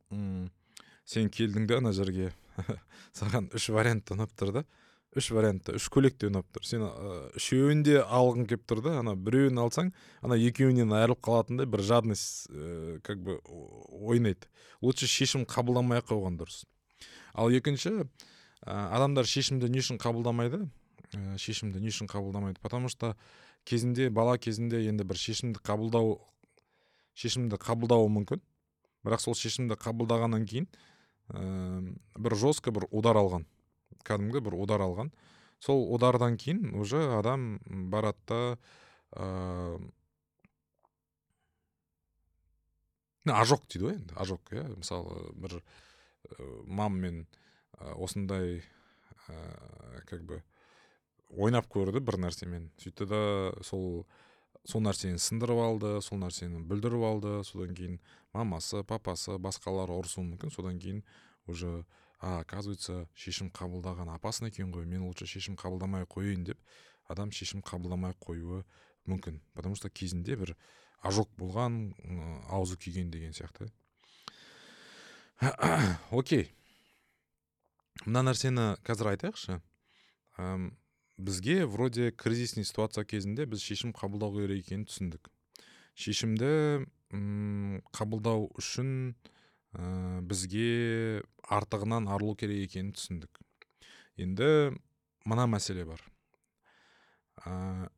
сен 1.06 1.28
келдің 1.30 1.68
да 1.70 1.78
ана 1.78 1.92
жерге 1.94 2.32
саған 3.18 3.50
үш 3.54 3.68
вариант 3.74 4.10
ұнап 4.14 4.32
тұр 4.38 4.52
да. 4.58 4.64
Үш 5.14 5.28
вариантта 5.30 5.76
үш 5.78 5.86
көйлек 5.94 6.16
те 6.18 6.26
ұнап 6.26 6.48
тұр. 6.50 6.64
Сен 6.66 6.82
үшеуін 7.38 7.84
де 7.86 8.00
алғың 8.02 8.48
келіп 8.50 8.64
тұр 8.66 8.80
да 8.82 8.96
ана 8.98 9.14
біреуін 9.14 9.60
алсаң 9.62 9.92
ана 10.26 10.38
екеуінен 10.42 10.90
айырылып 10.90 11.20
қалатындай 11.22 11.68
бір 11.70 11.84
жадность 11.86 12.48
ә, 12.50 12.98
как 13.06 13.22
бы 13.22 13.38
ойнайды. 13.46 14.50
Лучше 14.82 15.06
шешім 15.06 15.46
қабылдамай 15.46 16.02
ақ 16.02 16.10
қойған 16.10 16.40
дұрыс. 16.40 16.64
Ал 17.34 17.54
екінші 17.54 18.08
адамдар 18.66 19.30
шешімді 19.30 19.70
не 19.70 19.84
үшін 19.84 20.02
қабылдамайды? 20.02 20.64
Ә, 21.14 21.38
шешімді 21.38 21.78
не 21.78 21.94
үшін 21.94 22.10
қабылдамайды? 22.10 22.58
Потому 22.64 22.88
что 22.88 23.14
кезінде 23.64 24.10
бала 24.10 24.36
кезінде 24.38 24.82
енді 24.88 25.04
бір 25.04 25.18
шешімді 25.18 25.60
қабылдау 25.64 26.18
шешімді 27.14 27.56
қабылдауы 27.60 28.10
мүмкін. 28.12 28.42
Бірақ 29.04 29.20
сол 29.20 29.36
шешімді 29.36 29.76
қабылдағаннан 29.80 30.46
кейін 30.48 30.68
ә, 31.28 31.96
бір 32.16 32.36
жестко 32.40 32.72
бір 32.72 32.88
удар 32.90 33.18
алған 33.20 33.44
кәдімгі 34.04 34.42
бір 34.44 34.56
удар 34.60 34.84
алған. 34.84 35.12
Сол 35.64 35.86
удардан 35.94 36.36
кейін 36.36 36.74
уже 36.76 37.00
адам 37.16 37.58
барады 37.66 38.18
да 38.28 38.40
ә, 39.16 39.78
ожог 43.32 43.64
дейді 43.68 43.86
ғой 43.86 43.96
енді 44.00 44.18
ожог 44.20 44.52
иә. 44.52 44.66
Мысалы 44.76 45.32
бір 45.40 45.60
ә, 45.60 45.62
мамамен 46.66 47.24
осындай 47.78 48.60
ә, 49.28 50.02
как 50.06 50.24
бы 50.24 50.42
ойнап 51.36 51.68
көрді 51.72 52.00
бір 52.00 52.18
нәрсемен. 52.26 52.70
Сөйтті 52.82 53.08
да 53.10 53.20
сол 53.62 54.06
сол 54.64 54.84
нәрсені 54.84 55.20
сындырып 55.20 55.60
алды 55.60 55.98
сол 56.02 56.20
нәрсені 56.22 56.62
бүлдіріп 56.68 57.04
алды. 57.04 57.34
Содан 57.44 57.74
кейін 57.76 58.00
мамасы 58.32 58.84
папасы 58.84 59.38
басқалар 59.38 59.92
ұрысуы 59.92 60.24
мүмкін. 60.30 60.54
Содан 60.54 60.78
кейін 60.78 61.04
уже 61.46 61.84
а 62.20 62.40
оказывается 62.40 63.04
шешім 63.12 63.50
қабылдаған 63.52 64.08
опасно 64.14 64.48
екен 64.48 64.70
ғой 64.72 64.86
мен 64.88 65.02
лучше 65.04 65.26
шешім 65.28 65.58
қабылдамай 65.60 66.06
қояйын 66.08 66.44
деп 66.48 66.58
адам 67.08 67.30
шешім 67.30 67.60
қабылдамай 67.60 68.14
қоюы 68.16 68.64
мүмкін. 69.06 69.40
Потому 69.52 69.74
что 69.76 69.90
кезінде 69.90 70.36
бір 70.36 70.56
ожог 71.02 71.28
болған 71.36 71.92
аузы 72.48 72.78
күйген 72.80 73.10
деген 73.10 73.36
сияқты. 73.36 73.68
Окей. 76.10 76.48
Мына 78.06 78.24
нәрсені 78.30 78.78
қазір 78.86 79.12
айтайықшы. 79.12 79.60
Бізге 81.16 81.64
вроде 81.66 82.10
кризисный 82.10 82.64
ситуация 82.64 83.04
кезінде 83.04 83.46
біз 83.46 83.62
шешім 83.62 83.92
қабылдау 83.94 84.34
керек 84.34 84.64
екенін 84.66 84.86
түсіндік. 84.88 85.30
Шешімді 85.94 86.86
м 87.14 87.82
қабылдау 87.94 88.48
үшін 88.58 89.14
ә, 89.72 90.20
бізге 90.22 91.22
артығынан 91.46 92.08
арылу 92.10 92.34
керек 92.36 92.66
екенін 92.68 92.94
түсіндік. 92.96 93.42
Енді 94.16 94.74
мына 95.24 95.46
мәселе 95.46 95.86
бар. 95.86 96.02
Ә, 97.46 97.90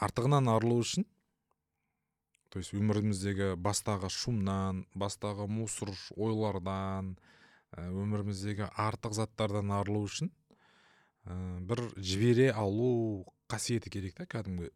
артығынан 0.00 0.48
арылу 0.48 0.80
үшін 0.84 1.04
то 2.54 2.60
есть 2.62 2.70
өміріміздегі 2.70 3.56
бастағы 3.58 4.06
шумнан 4.14 4.84
бастағы 4.94 5.48
мусор 5.50 5.90
ойлардан 6.14 7.16
өміріміздегі 7.78 8.68
артық 8.70 9.14
заттардан 9.16 9.72
арылу 9.74 10.04
үшін 10.06 10.30
ә, 11.26 11.34
бір 11.66 11.82
жібере 11.96 12.50
алу 12.52 13.24
қасиеті 13.50 13.90
керек 13.90 14.16
та 14.18 14.26
кәдімгі 14.26 14.70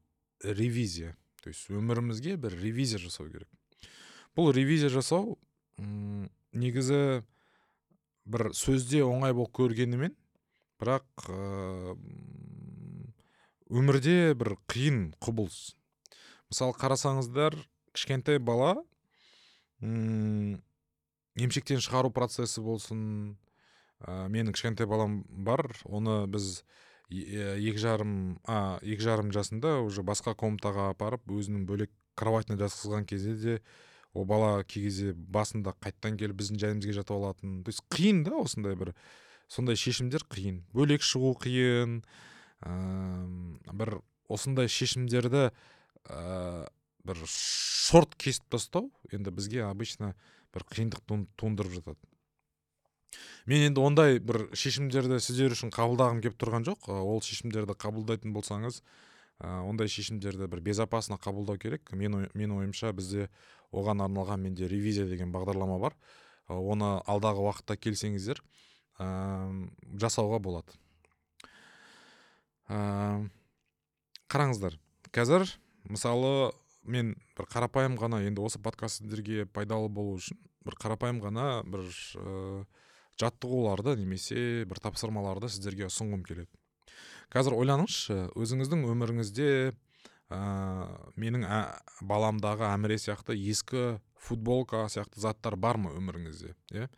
ревизия. 0.44 1.16
То 1.42 1.50
есть 1.50 1.70
өмірімізге 1.70 2.36
бір 2.36 2.56
ревизия 2.58 2.98
жасау 2.98 3.28
керек. 3.30 3.48
Бұл 4.36 4.52
ревизия 4.54 4.90
жасау 4.90 5.38
ұм, 5.78 6.28
негізі 6.52 7.22
бір 8.28 8.50
сөзде 8.54 9.02
оңай 9.06 9.34
болып 9.36 9.54
көргенімен 9.56 10.14
бірақ 10.82 11.06
ә, 11.30 11.96
өмірде 13.70 14.34
бір 14.38 14.56
қиын 14.70 15.12
құбылыс. 15.22 15.74
Мысалы 16.50 16.76
қарасаңыздар 16.80 17.56
кішкентай 17.92 18.38
бала 18.38 18.76
емшектен 21.38 21.82
шығару 21.84 22.10
процесі 22.14 22.62
болсын 22.64 23.02
ә, 24.02 24.28
менің 24.28 24.54
кішкентай 24.56 24.88
балам 24.90 25.22
бар 25.28 25.70
оны 25.84 26.26
біз 26.30 26.62
екі 27.08 27.78
жарым 27.80 28.14
а 28.44 28.78
екі 28.82 29.00
жарым 29.00 29.32
жасында 29.32 29.78
уже 29.80 30.04
басқа 30.04 30.34
комнатаға 30.36 30.90
апарып 30.92 31.24
өзінің 31.32 31.64
бөлек 31.68 31.92
кроватьна 32.18 32.58
жатқызған 32.60 33.06
кезде 33.08 33.34
де 33.34 33.60
ол 34.12 34.26
бала 34.28 34.64
кей 34.64 34.84
кезде 34.88 35.14
басында 35.14 35.74
қайттан 35.80 36.18
келіп 36.20 36.40
біздің 36.40 36.60
жанымызға 36.60 36.96
жатып 37.00 37.16
алатын. 37.16 37.62
То 37.64 37.72
есть 37.72 37.84
қиын 37.92 38.24
да 38.26 38.36
осындай 38.42 38.76
бір 38.76 38.94
сондай 39.48 39.76
шешімдер 39.76 40.24
қиын. 40.28 40.62
Бөлек 40.74 41.04
шығу 41.04 41.34
қиын 41.44 42.00
ә, 42.64 42.74
бір 43.72 44.00
осындай 44.28 44.68
шешімдерді 44.68 45.48
ә, 46.08 46.68
бір 47.04 47.22
шорт 47.26 48.16
кесіп 48.18 48.48
тастау 48.52 48.90
енді 49.12 49.32
бізге 49.32 49.64
обычно 49.68 50.14
бір 50.54 50.64
қиындық 50.72 51.04
туындырып 51.40 51.74
жатады. 51.78 52.00
Мен 53.48 53.64
енді 53.70 53.80
ондай 53.80 54.18
бір 54.20 54.48
шешімдерді 54.52 55.18
сіздер 55.24 55.54
үшін 55.54 55.72
қабылдағым 55.72 56.20
келіп 56.24 56.36
тұрған 56.40 56.66
жоқ. 56.68 56.90
Ол 56.92 57.22
шешімдерді 57.24 57.76
қабылдайтын 57.80 58.34
болсаңыз 58.36 58.82
ондай 59.40 59.88
шешімдерді 59.88 60.48
бір 60.50 60.60
безопасно 60.60 61.16
қабылдау 61.16 61.56
керек. 61.60 61.92
Мен, 61.92 62.26
менің 62.34 62.58
ойымша 62.60 62.92
бізде 62.92 63.28
оған 63.72 64.02
арналған 64.04 64.42
менде 64.44 64.68
ревизия 64.68 65.06
деген 65.08 65.32
бағдарлама 65.32 65.78
бар. 65.80 65.96
Оны 66.48 66.98
алдағы 67.08 67.44
уақытта 67.44 67.76
келсеңіздер 67.80 68.42
ә, 68.98 69.08
жасауға 70.00 70.40
болады. 70.42 70.76
Ә, 72.68 73.28
қараңыздар 74.28 74.76
қазір 75.12 75.46
мысалы 75.88 76.52
мен 76.88 77.14
бір 77.36 77.48
қарапайым 77.52 77.98
ғана 78.00 78.22
енді 78.26 78.42
осы 78.44 78.60
подкаст 78.62 79.02
сіздерге 79.02 79.46
пайдалы 79.46 79.90
болу 79.92 80.16
үшін 80.18 80.38
бір 80.66 80.76
қарапайым 80.80 81.20
ғана 81.22 81.62
бір 81.68 81.84
ә, 81.84 82.64
жаттығуларды 83.20 83.96
немесе 84.00 84.64
бір 84.68 84.80
тапсырмаларды 84.84 85.50
сіздерге 85.52 85.88
ұсынғым 85.88 86.24
келеді. 86.26 86.50
Қазір 87.32 87.56
ойланыңызшы 87.58 88.18
өзіңіздің 88.38 88.84
өміріңізде 88.88 89.48
ә, 90.32 90.40
менің 91.20 91.44
ә, 91.44 91.60
баламдағы 92.00 92.68
әміре 92.72 92.98
сияқты 93.00 93.36
ескі 93.36 93.98
футболка 94.18 94.86
сияқты 94.88 95.20
заттар 95.20 95.56
бар 95.56 95.80
ма 95.80 95.92
өміріңізде 95.98 96.54
иә? 96.74 96.88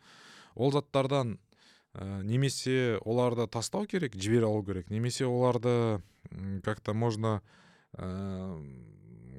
Ол 0.55 0.71
заттардан 0.71 1.37
ә, 1.93 2.23
немесе 2.23 2.97
оларды 3.03 3.47
тастау 3.51 3.87
керек 3.87 4.15
жібере 4.15 4.47
алу 4.47 4.63
керек 4.63 4.89
немесе 4.89 5.25
оларды 5.27 6.01
как 6.63 6.79
то 6.79 6.93
можно 6.93 7.41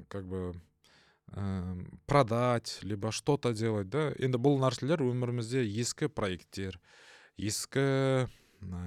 как 0.08 0.26
бы 0.26 0.54
ә, 1.32 1.86
продать 2.06 2.78
либо 2.82 3.12
что 3.12 3.36
то 3.36 3.52
делать 3.52 3.88
да. 3.88 4.10
Енді 4.18 4.38
бұл 4.38 4.58
нәрселер 4.62 5.02
өмірімізде 5.04 5.64
ескі 5.64 6.08
проекттер 6.08 6.80
ескі 7.38 8.28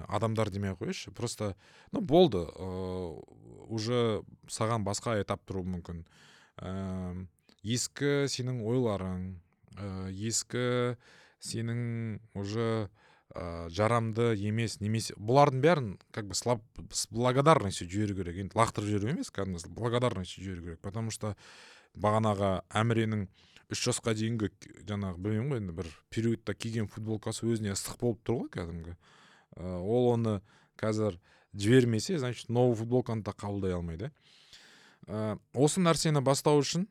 адамдар 0.08 0.50
демей 0.50 0.72
ақ 0.72 0.84
қояйыншы. 0.84 1.12
Просто 1.12 1.56
ну 1.92 2.02
болды 2.02 2.46
ә, 2.46 2.68
уже 3.68 4.24
саған 4.48 4.86
басқа 4.88 5.20
этап 5.22 5.44
тұруы 5.48 5.66
мүмкін. 5.76 6.06
Ә, 6.62 7.28
ескі 7.64 8.30
сенің 8.32 8.62
ойларың 8.64 9.26
ә, 9.76 10.12
ескі 10.12 10.96
сенің 11.44 12.20
уже 12.34 12.90
ә, 13.36 13.68
жарамды 13.70 14.32
емес 14.40 14.80
немесе 14.80 15.16
бұлардың 15.20 15.62
бәрін 15.64 15.90
как 16.16 16.28
бы 16.30 16.36
слаб, 16.36 16.64
с 16.92 17.08
благодарностью 17.12 17.90
жіберу 17.92 18.16
керек. 18.22 18.40
Енді 18.46 18.56
лақтырып 18.56 18.88
жіберу 18.88 19.12
емес 19.12 19.32
кәдімгі 19.36 19.74
благодарностью 19.76 20.44
жіберу 20.44 20.64
керек. 20.70 20.80
Потому 20.82 21.12
что 21.12 21.36
бағанағы 21.96 22.64
әміренің 22.72 23.28
үш 23.74 23.84
жасқа 23.90 24.16
дейінгі 24.16 24.52
жаңағы 24.88 25.20
білмеймін 25.20 25.52
ғой 25.52 25.62
енді 25.62 25.76
бір 25.76 25.92
периодта 26.14 26.54
киген 26.54 26.88
футболкасы 26.88 27.48
өзіне 27.50 27.74
ыстық 27.76 28.00
болып 28.02 28.24
тұр 28.24 28.42
ғой 28.44 28.52
кәдімгі. 28.56 28.96
Ә, 29.60 29.78
ол 29.80 30.12
оны 30.14 30.40
қазір 30.80 31.20
жібермесе 31.54 32.20
значит 32.20 32.50
новый 32.50 32.76
футболканы 32.80 33.24
да 33.24 33.32
қабылдай 33.36 33.76
алмайды. 33.76 34.12
Ә, 35.08 35.40
осы 35.54 35.82
нәрсені 35.84 36.22
бастау 36.24 36.62
үшін 36.64 36.88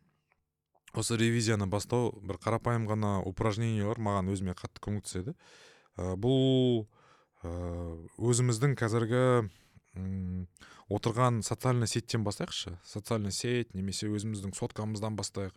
осы 0.94 1.16
ревизияны 1.18 1.66
бастау 1.66 2.12
бір 2.22 2.38
қарапайым 2.42 2.88
ғана 2.90 3.16
упражнениялар 3.26 3.98
маған 3.98 4.30
өзіме 4.35 4.54
қатты 4.59 4.83
көмектеседі. 4.83 5.35
Бұл 5.96 6.87
ә, 7.44 7.52
өзіміздің 8.18 8.74
қазіргі 8.78 9.24
отырған 10.90 11.42
социальный 11.46 11.87
сеттен 11.87 12.24
бастайықшы. 12.24 12.78
Социальный 12.85 13.33
сеть 13.33 13.74
немесе 13.74 14.09
өзіміздің 14.11 14.57
соткамыздан 14.59 15.16
бастайық. 15.16 15.54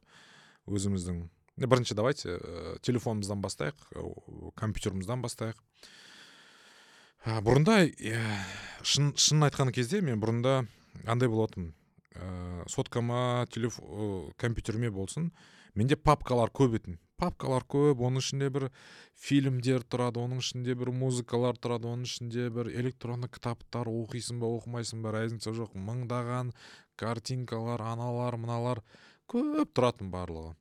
Өзіміздің 0.68 1.26
бірінші 1.58 1.98
давайте 1.98 2.38
ә, 2.38 2.78
телефонымыздан 2.86 3.42
бастайық 3.42 3.90
компьютерімізден 4.60 5.24
бастайық. 5.26 5.58
Ә, 7.26 7.42
бұрында 7.42 7.82
ә, 7.90 8.22
шын, 8.86 9.12
айтқан 9.48 9.74
кезде 9.74 10.04
мен 10.06 10.22
бұрында 10.22 10.62
андай 11.10 11.32
болатын. 11.32 11.74
Ә, 12.14 12.64
соткама 12.70 13.48
телеф, 13.50 13.80
компьютеріме 14.38 14.92
болсын 14.94 15.32
менде 15.74 15.98
папкалар 15.98 16.54
көп 16.54 16.78
етін. 16.78 17.02
Папкалар 17.18 17.66
көп 17.70 18.02
оның 18.08 18.24
ішінде 18.24 18.50
бір 18.54 18.68
фильмдер 19.18 19.84
тұрады 19.90 20.22
оның 20.22 20.44
ішінде 20.44 20.76
бір 20.78 20.92
музыкалар 20.94 21.58
тұрады 21.58 21.90
оның 21.90 22.06
ішінде 22.06 22.48
бір 22.54 22.70
электронды 22.70 23.30
кітаптар 23.34 23.90
оқисың 23.90 24.42
ба 24.44 24.52
оқымайсың 24.60 25.02
ба 25.02 25.16
разница 25.16 25.54
жоқ. 25.58 25.74
Мыңдаған 25.74 26.54
картинкалар 27.00 27.82
аналар 27.82 28.38
мыналар 28.38 28.84
көп 29.30 29.74
тұратын 29.74 30.12
барлығы. 30.14 30.54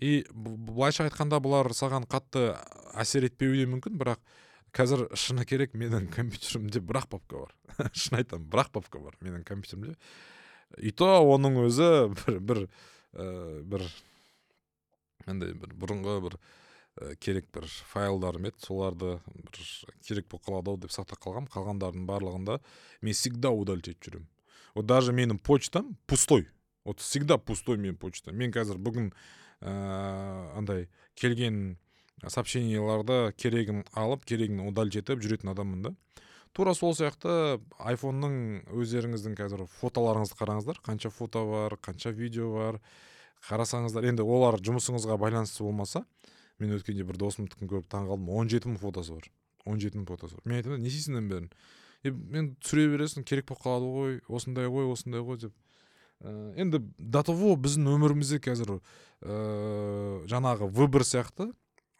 И 0.00 0.24
былайша 0.32 1.04
айтқанда 1.08 1.42
бұлар 1.44 1.68
саған 1.76 2.08
қатты 2.08 2.54
әсер 2.96 3.26
етпеуі 3.28 3.60
де 3.60 3.68
мүмкін 3.68 3.98
бірақ 4.00 4.22
қазір 4.72 5.08
шыны 5.18 5.44
керек 5.44 5.74
менің 5.76 6.08
компьютерімде 6.14 6.80
бір 6.80 7.02
ақ 7.02 7.10
папка 7.16 7.44
бар. 7.44 7.56
Шын 7.92 8.22
айтамын 8.22 8.48
бір 8.48 8.64
ақ 8.64 8.70
папка 8.78 9.02
бар 9.02 9.18
менің 9.20 9.44
компьютерімде. 9.44 9.98
И 10.78 10.92
то 10.96 11.10
оның 11.26 11.60
өзі 11.66 11.90
бір 12.14 12.40
бір 12.40 12.62
ә, 13.12 13.60
бір 13.66 13.84
андай 15.26 15.52
бір 15.54 15.74
бұрынғы 15.74 16.16
бір 16.24 16.36
ә, 16.36 17.14
керек 17.16 17.50
бір 17.52 17.66
файлдарым 17.92 18.48
еді? 18.48 18.60
Соларды 18.64 19.18
бір 19.26 19.60
керек 20.06 20.28
болып 20.30 20.46
қалады 20.48 20.72
ау 20.72 20.80
деп 20.80 20.94
сақтап 20.94 21.20
қалғанмын 21.24 21.52
қалғандарының 21.52 22.06
барлығында 22.08 22.60
мен 23.02 23.14
всегда 23.16 23.50
удалить 23.50 23.88
етіп 23.92 24.08
жүремін. 24.08 24.28
Вот 24.74 24.86
даже 24.86 25.12
менің 25.12 25.38
почтам 25.38 25.96
пустой. 26.06 26.48
Вот 26.84 27.00
всегда 27.00 27.38
пустой 27.38 27.76
менің 27.76 27.98
почта 27.98 28.32
мен 28.32 28.52
қазір 28.52 28.78
бүгін 28.78 29.12
ә, 29.60 30.56
андай 30.56 30.88
келген 31.14 31.76
сообщенияларды 32.26 33.32
керегін 33.36 33.84
алып 33.96 34.24
керегін 34.28 34.60
удалить 34.68 34.96
етіп 35.00 35.22
жүретін 35.24 35.52
адаммын 35.54 35.82
да. 35.82 35.94
Тура 36.52 36.74
сол 36.74 36.96
сияқты 36.98 37.60
айфонның 37.78 38.64
өздеріңіздің 38.74 39.36
қазір 39.38 39.64
фотоларыңызды 39.80 40.36
қараңыздар. 40.40 40.80
Қанша 40.82 41.10
фото 41.14 41.44
бар 41.46 41.76
қанша 41.78 42.10
видео 42.10 42.50
бар. 42.52 42.80
Қарасаңыздар 43.48 44.06
енді 44.10 44.24
олар 44.26 44.60
жұмысыңызға 44.60 45.16
байланысты 45.20 45.64
болмаса 45.64 46.04
мен 46.60 46.74
өткенде 46.76 47.06
бір 47.08 47.18
досымдікін 47.20 47.70
көріп 47.70 47.88
таң 47.88 48.08
қалдым. 48.10 48.28
он 48.28 48.48
жеті 48.48 48.68
мың 48.68 48.80
фотосы 48.80 49.14
бар. 49.14 49.30
он 49.64 49.80
жеті 49.80 49.98
мың 49.98 50.06
фотосы 50.06 50.36
бар. 50.36 50.42
Мен 50.44 50.56
айтамын 50.58 50.82
не 50.82 50.88
істейсің 50.88 51.16
оның 51.16 51.30
бәрін? 51.30 51.50
Е 52.04 52.10
мен 52.12 52.54
түсіре 52.60 52.88
бересің 52.96 53.24
керек 53.24 53.48
болып 53.48 53.62
қалады 53.64 53.90
ғой 53.94 54.20
осындай 54.28 54.68
ғой 54.68 54.92
осындай 54.92 55.20
ғой 55.20 55.38
деп. 55.40 55.54
Ә, 56.20 56.52
енді 56.60 56.82
до 56.98 57.22
того 57.22 57.56
біздің 57.56 57.88
өмірімізде 57.94 58.40
қазір 58.44 58.76
ә, 58.76 60.22
жаңағы 60.28 60.68
выбор 60.68 61.04
сияқты 61.04 61.50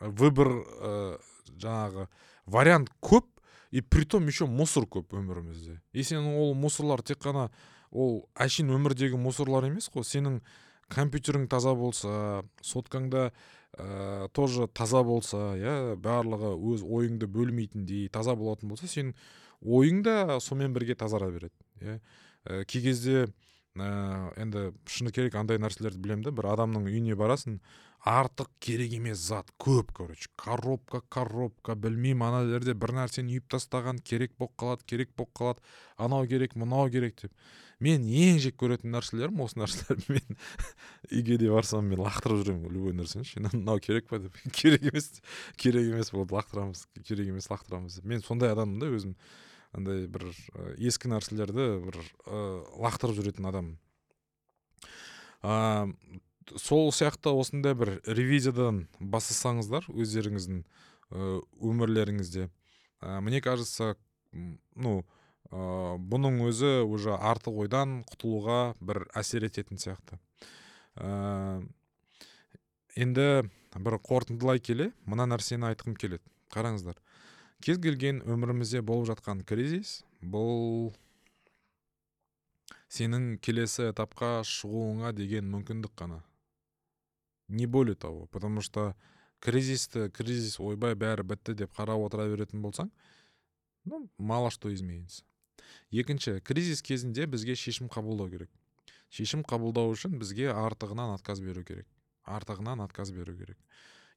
выбор 0.00 0.52
ә, 0.52 1.18
жаңағы 1.56 2.08
вариант 2.46 2.90
көп 3.00 3.26
и 3.70 3.80
притом 3.80 4.26
еще 4.26 4.46
мусор 4.46 4.84
көп 4.84 5.14
өмірімізде. 5.14 5.80
И 5.92 6.02
сен 6.02 6.26
ол 6.26 6.54
мусорлар 6.54 7.02
тек 7.02 7.20
қана 7.22 7.50
ол 7.90 8.28
әшейін 8.34 8.74
өмірдегі 8.76 9.16
мусорлар 9.16 9.68
емес 9.68 9.88
қой. 9.92 10.04
Сенің 10.04 10.40
компьютерің 10.90 11.46
таза 11.50 11.74
болса 11.78 12.42
соткаңда 12.66 13.30
ә, 13.78 14.28
тоже 14.34 14.68
таза 14.74 15.02
болса 15.06 15.54
иә 15.58 15.96
барлығы 16.02 16.54
өз 16.72 16.82
ойыңды 16.84 17.28
бөлмейтіндей 17.30 18.08
таза 18.12 18.34
болатын 18.38 18.72
болса 18.72 18.90
сенің 18.90 19.14
ойың 19.60 20.02
да 20.06 20.40
сонымен 20.40 20.74
бірге 20.74 20.96
тазара 20.98 21.30
береді 21.30 21.54
иә. 21.80 22.00
Ә, 22.44 22.64
кей 22.64 22.82
кезде 22.82 23.28
ә, 23.76 24.32
енді 24.40 24.70
шыны 24.86 25.12
керек 25.14 25.36
андай 25.38 25.60
нәрселерді 25.62 26.00
білемін 26.02 26.26
да 26.26 26.34
бір 26.34 26.52
адамның 26.54 26.90
үйіне 26.90 27.16
барасың 27.18 27.60
артық 28.00 28.48
керек 28.64 28.94
емес 28.96 29.20
зат 29.28 29.50
көп 29.60 29.92
короче 29.92 30.30
коробка 30.40 31.02
коробка 31.12 31.74
білмеймін 31.76 32.24
ана 32.24 32.44
жерде 32.48 32.72
бір 32.74 32.94
нәрсені 32.96 33.36
үйіп 33.36 33.50
тастаған 33.52 34.00
керек 34.00 34.32
болып 34.38 34.56
қалады 34.56 34.86
керек 34.88 35.12
болып 35.16 35.34
қалады 35.36 35.60
анау 35.98 36.26
керек 36.26 36.56
мынау 36.56 36.88
керек 36.90 37.20
деп. 37.20 37.32
Мен 37.80 38.06
ең 38.06 38.40
жек 38.44 38.56
көретін 38.60 38.94
нәрселерім 38.94 39.42
осы 39.44 39.60
нәрселер. 39.60 40.00
Мен 40.14 40.38
үйге 41.10 41.38
де 41.40 41.50
барсам 41.52 41.88
мен 41.90 42.02
лақтырып 42.04 42.42
жүремін 42.42 42.72
любой 42.74 42.96
нәрсені. 42.96 43.26
Ше 43.26 43.42
мынау 43.44 43.80
керек 43.82 44.08
па 44.10 44.20
деп. 44.22 44.36
Керек 44.56 44.88
емес. 44.90 45.12
Керек 45.56 45.90
емес 45.90 46.12
болды 46.14 46.36
лақтырамыз. 46.36 46.86
Керек 47.06 47.32
емес 47.32 47.50
лақтырамыз 47.50 48.00
деп. 48.00 48.08
Мен 48.10 48.24
сондай 48.26 48.52
адаммын 48.52 48.82
да 48.82 48.90
өзім. 48.92 49.14
Андай 49.76 50.08
бір 50.10 50.26
ескі 50.82 51.12
нәрселерді 51.12 51.68
бір 51.86 52.00
ә, 52.26 52.40
лақтырып 52.82 53.20
жүретін 53.20 53.46
адаммын 53.52 53.78
сол 56.58 56.90
сияқты 56.92 57.32
осындай 57.32 57.74
бір 57.78 57.98
ревизиядан 58.04 58.84
бастасаңыздар 58.98 59.86
өздеріңіздің 59.90 60.64
өмірлеріңізде. 61.10 62.48
Ә, 63.00 63.20
мне 63.20 63.40
кажется 63.40 63.96
ну 64.32 65.04
ә, 65.50 65.96
бұның 65.98 66.40
өзі 66.46 66.80
уже 66.86 67.14
артық 67.14 67.62
ойдан 67.66 68.00
құтылуға 68.10 68.60
бір 68.80 69.04
әсер 69.18 69.46
ететін 69.46 69.82
сияқты. 69.82 70.18
Ә, 70.96 71.62
енді 72.96 73.28
бір 73.76 73.98
қорытындылай 74.02 74.62
келе 74.62 74.90
мына 75.06 75.26
нәрсені 75.30 75.70
айтқым 75.70 75.98
келеді. 75.98 76.24
Қараңыздар 76.50 76.98
кез 77.60 77.78
келген 77.78 78.22
өмірімізде 78.24 78.80
болып 78.80 79.10
жатқан 79.10 79.44
кризис 79.46 80.00
бұл 80.24 80.94
сенің 82.90 83.36
келесі 83.44 83.90
этапқа 83.90 84.40
шығуыңа 84.48 85.12
деген 85.16 85.50
мүмкіндік 85.52 85.92
қана. 85.96 86.22
Не 87.48 87.66
более 87.66 87.94
того 87.94 88.26
потому 88.26 88.60
что 88.62 88.94
кризисті 89.40 90.10
кризис 90.10 90.60
ойбай 90.60 90.94
бәрі 90.94 91.24
бітті 91.26 91.54
деп 91.54 91.72
қарап 91.76 92.06
отыра 92.06 92.28
беретін 92.28 92.62
болсаң 92.62 92.90
ну 93.84 94.08
мало 94.18 94.50
что 94.50 94.72
изменится. 94.72 95.24
Екінші 95.92 96.40
кризис 96.40 96.82
кезінде 96.82 97.26
бізге 97.26 97.56
шешім 97.56 97.88
қабылдау 97.92 98.30
керек. 98.30 98.50
Шешім 99.10 99.42
қабылдау 99.42 99.94
үшін 99.94 100.18
бізге 100.20 100.52
артығынан 100.54 101.14
отказ 101.16 101.40
беру 101.42 101.64
керек. 101.64 101.86
Артығынан 102.24 102.84
отказ 102.84 103.10
беру 103.10 103.34
керек. 103.36 103.58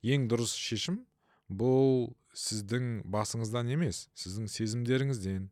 Ең 0.03 0.27
дұрыс 0.29 0.53
шешім 0.57 1.01
бұл 1.49 2.13
сіздің 2.37 3.03
басыңыздан 3.09 3.71
емес 3.73 4.07
сіздің 4.17 4.49
сезімдеріңізден 4.51 5.47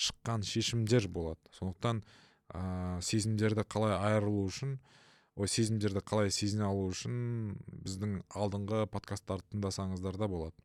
шыққан 0.00 0.44
шешімдер 0.46 1.08
болады. 1.12 1.40
Сондықтан 1.56 2.02
ә, 2.54 3.00
сезімдерді 3.04 3.64
қалай 3.68 3.96
айырылу 3.98 4.46
үшін 4.48 4.78
ой 5.36 5.48
сезімдерді 5.48 6.02
қалай 6.06 6.32
сезіне 6.34 6.66
алу 6.68 6.88
үшін 6.90 7.56
біздің 7.84 8.20
алдыңғы 8.28 8.86
подкасттарды 8.92 9.54
тыңдасаңыздар 9.54 10.18
да 10.20 10.28
болады. 10.28 10.56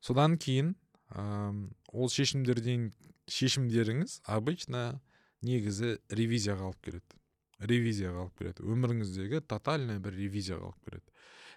Содан 0.00 0.36
кейін 0.38 0.74
ол 1.14 2.10
шешімдерден 2.12 2.90
шешімдеріңіз 3.28 4.22
обычно 4.28 5.00
негізі 5.44 5.98
ревизияға 6.10 6.68
алып 6.68 6.80
келеді. 6.84 7.18
Ревизияға 7.58 8.24
алып 8.24 8.40
келеді. 8.40 8.64
Өміріңіздегі 8.64 9.42
тотальный 9.48 10.00
бір 10.02 10.16
ревизияға 10.18 10.70
алып 10.70 10.90
келеді. 10.90 11.14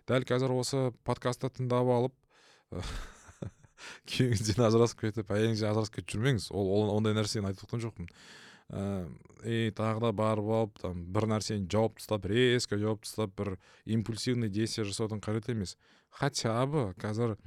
Дәл 0.09 0.27
қазір 0.27 0.53
осы 0.55 0.83
подкастты 1.07 1.51
тыңдап 1.57 1.89
алып 1.95 2.15
күйеуіңізден 4.09 4.63
ажырасып 4.67 5.05
кетіп 5.05 5.33
әйеліңізден 5.33 5.71
ажырасып 5.71 5.99
кетіп 5.99 6.15
жүрмеңіз. 6.15 6.47
Ол, 6.53 6.71
ол 6.77 6.93
ондай 6.95 7.15
нәрсені 7.17 7.51
айтып 7.51 7.65
жатқан 7.65 7.83
жоқпын. 7.85 8.09
И 9.43 9.73
тағы 9.75 10.05
да 10.05 10.11
барып 10.15 10.51
алып 10.57 10.77
там 10.81 11.01
бір 11.13 11.27
нәрсені 11.33 11.67
жауып 11.71 11.99
тастап 11.99 12.27
резко 12.31 12.79
жауып 12.79 13.03
тастап 13.03 13.33
бір 13.37 13.57
импульсивный 13.85 14.49
действие 14.49 14.87
жасаудың 14.87 15.21
қажеті 15.23 15.57
емес. 15.57 15.75
Хотя 16.09 16.65
бы 16.65 16.93
қазір 17.01 17.37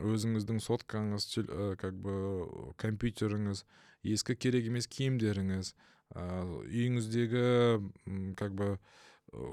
өзіңіздің 0.00 0.60
соткаңыз 0.64 1.28
ә, 1.42 1.76
как 1.80 1.96
бы 2.00 2.74
компьютеріңіз 2.80 3.64
ескі 4.02 4.36
керек 4.36 4.68
емес 4.70 4.88
киімдеріңіз 4.88 5.74
ә, 6.16 6.26
үйіңіздегі 6.68 8.34
как 8.36 8.54
бы 8.54 8.76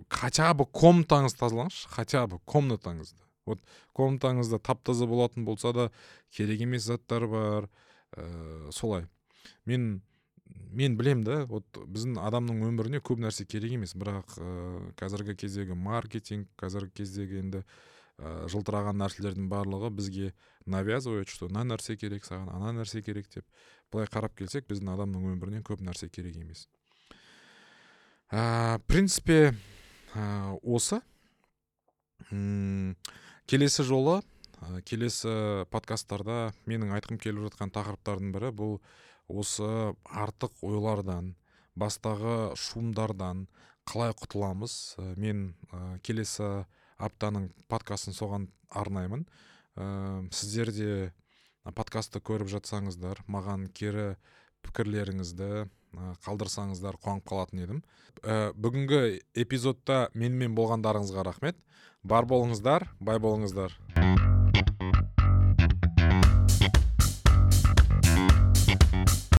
хотя 0.10 0.54
бы 0.54 0.66
комнатаңызды 0.66 1.40
тазалаңызшы 1.40 1.90
хотя 1.92 2.26
бы 2.28 2.40
комнатаңызды. 2.46 3.22
Вот 3.46 3.62
комнатаңызда 3.96 4.60
тап 4.60 4.84
таза 4.84 5.08
болатын 5.08 5.46
болса 5.46 5.72
да 5.74 5.90
керек 6.32 6.62
емес 6.62 6.84
заттар 6.84 7.28
бар 7.28 7.70
ә, 8.16 8.72
солай. 8.72 9.08
Мен 9.66 10.02
мен 10.72 10.98
білем 10.98 11.24
да 11.24 11.46
вот 11.46 11.66
біздің 11.74 12.20
адамның 12.22 12.64
өміріне 12.68 13.00
көп 13.02 13.22
нәрсе 13.24 13.46
керек 13.46 13.74
емес 13.78 13.96
бірақ 13.96 14.36
ә, 14.38 14.92
қазіргі 15.00 15.36
кездегі 15.40 15.78
маркетинг 15.78 16.50
қазіргі 16.60 17.02
кездегі 17.02 17.40
енді 17.44 17.64
ә, 18.20 18.48
жылтыраған 18.52 19.00
нәрселердің 19.00 19.48
барлығы 19.52 19.90
бізге 19.96 20.34
навязывает 20.70 21.30
что 21.32 21.48
мына 21.48 21.64
нәрсе 21.74 21.96
керек 21.98 22.26
саған 22.28 22.50
ана 22.52 22.74
нәрсе 22.82 23.02
керек 23.02 23.30
деп 23.34 23.46
былай 23.92 24.10
қарап 24.12 24.36
келсек 24.38 24.68
біздің 24.70 24.94
адамның 24.94 25.32
өмірінен 25.34 25.64
көп 25.66 25.82
нәрсе 25.86 26.10
керек 26.12 26.36
емес. 26.38 26.68
Ә, 28.30 28.80
принципе 28.88 29.56
ә, 30.14 30.58
осы. 30.62 31.02
М, 32.32 32.96
келесі 33.50 33.86
жолы 33.88 34.20
ә, 34.60 34.82
келесі 34.86 35.66
подкасттарда 35.72 36.52
менің 36.70 36.94
айтқым 37.00 37.22
келіп 37.22 37.48
жатқан 37.48 37.72
тақырыптардың 37.74 38.34
бірі 38.36 38.52
бұл 38.54 38.76
осы 39.30 39.96
артық 40.04 40.60
ойлардан 40.66 41.34
бастағы 41.80 42.54
шумдардан 42.60 43.48
қалай 43.90 44.14
құтыламыз? 44.14 44.76
Ә, 45.00 45.16
мен 45.18 45.54
ә, 45.72 45.98
келесі 46.06 46.68
аптаның 47.00 47.50
подкастын 47.72 48.16
соған 48.16 48.50
арнаймын. 48.70 49.26
Ә, 49.80 50.28
сіздер 50.36 50.72
де 50.76 50.92
подкастты 51.76 52.22
көріп 52.22 52.52
жатсаңыздар 52.52 53.24
маған 53.28 53.68
кері 53.74 54.16
пікірлеріңізді 54.66 55.68
қалдырсаңыздар 56.26 57.00
қуанып 57.02 57.26
қалатын 57.30 57.64
едім. 57.66 57.84
Ә, 58.22 58.52
бүгінгі 58.54 59.22
эпизодта 59.34 60.10
менімен 60.14 60.58
болғандарыңызға 60.58 61.26
рахмет. 61.32 61.58
Бар 62.04 62.30
болыңыздар 62.30 62.90
бай 63.00 63.20
болыңыздар. 63.20 63.76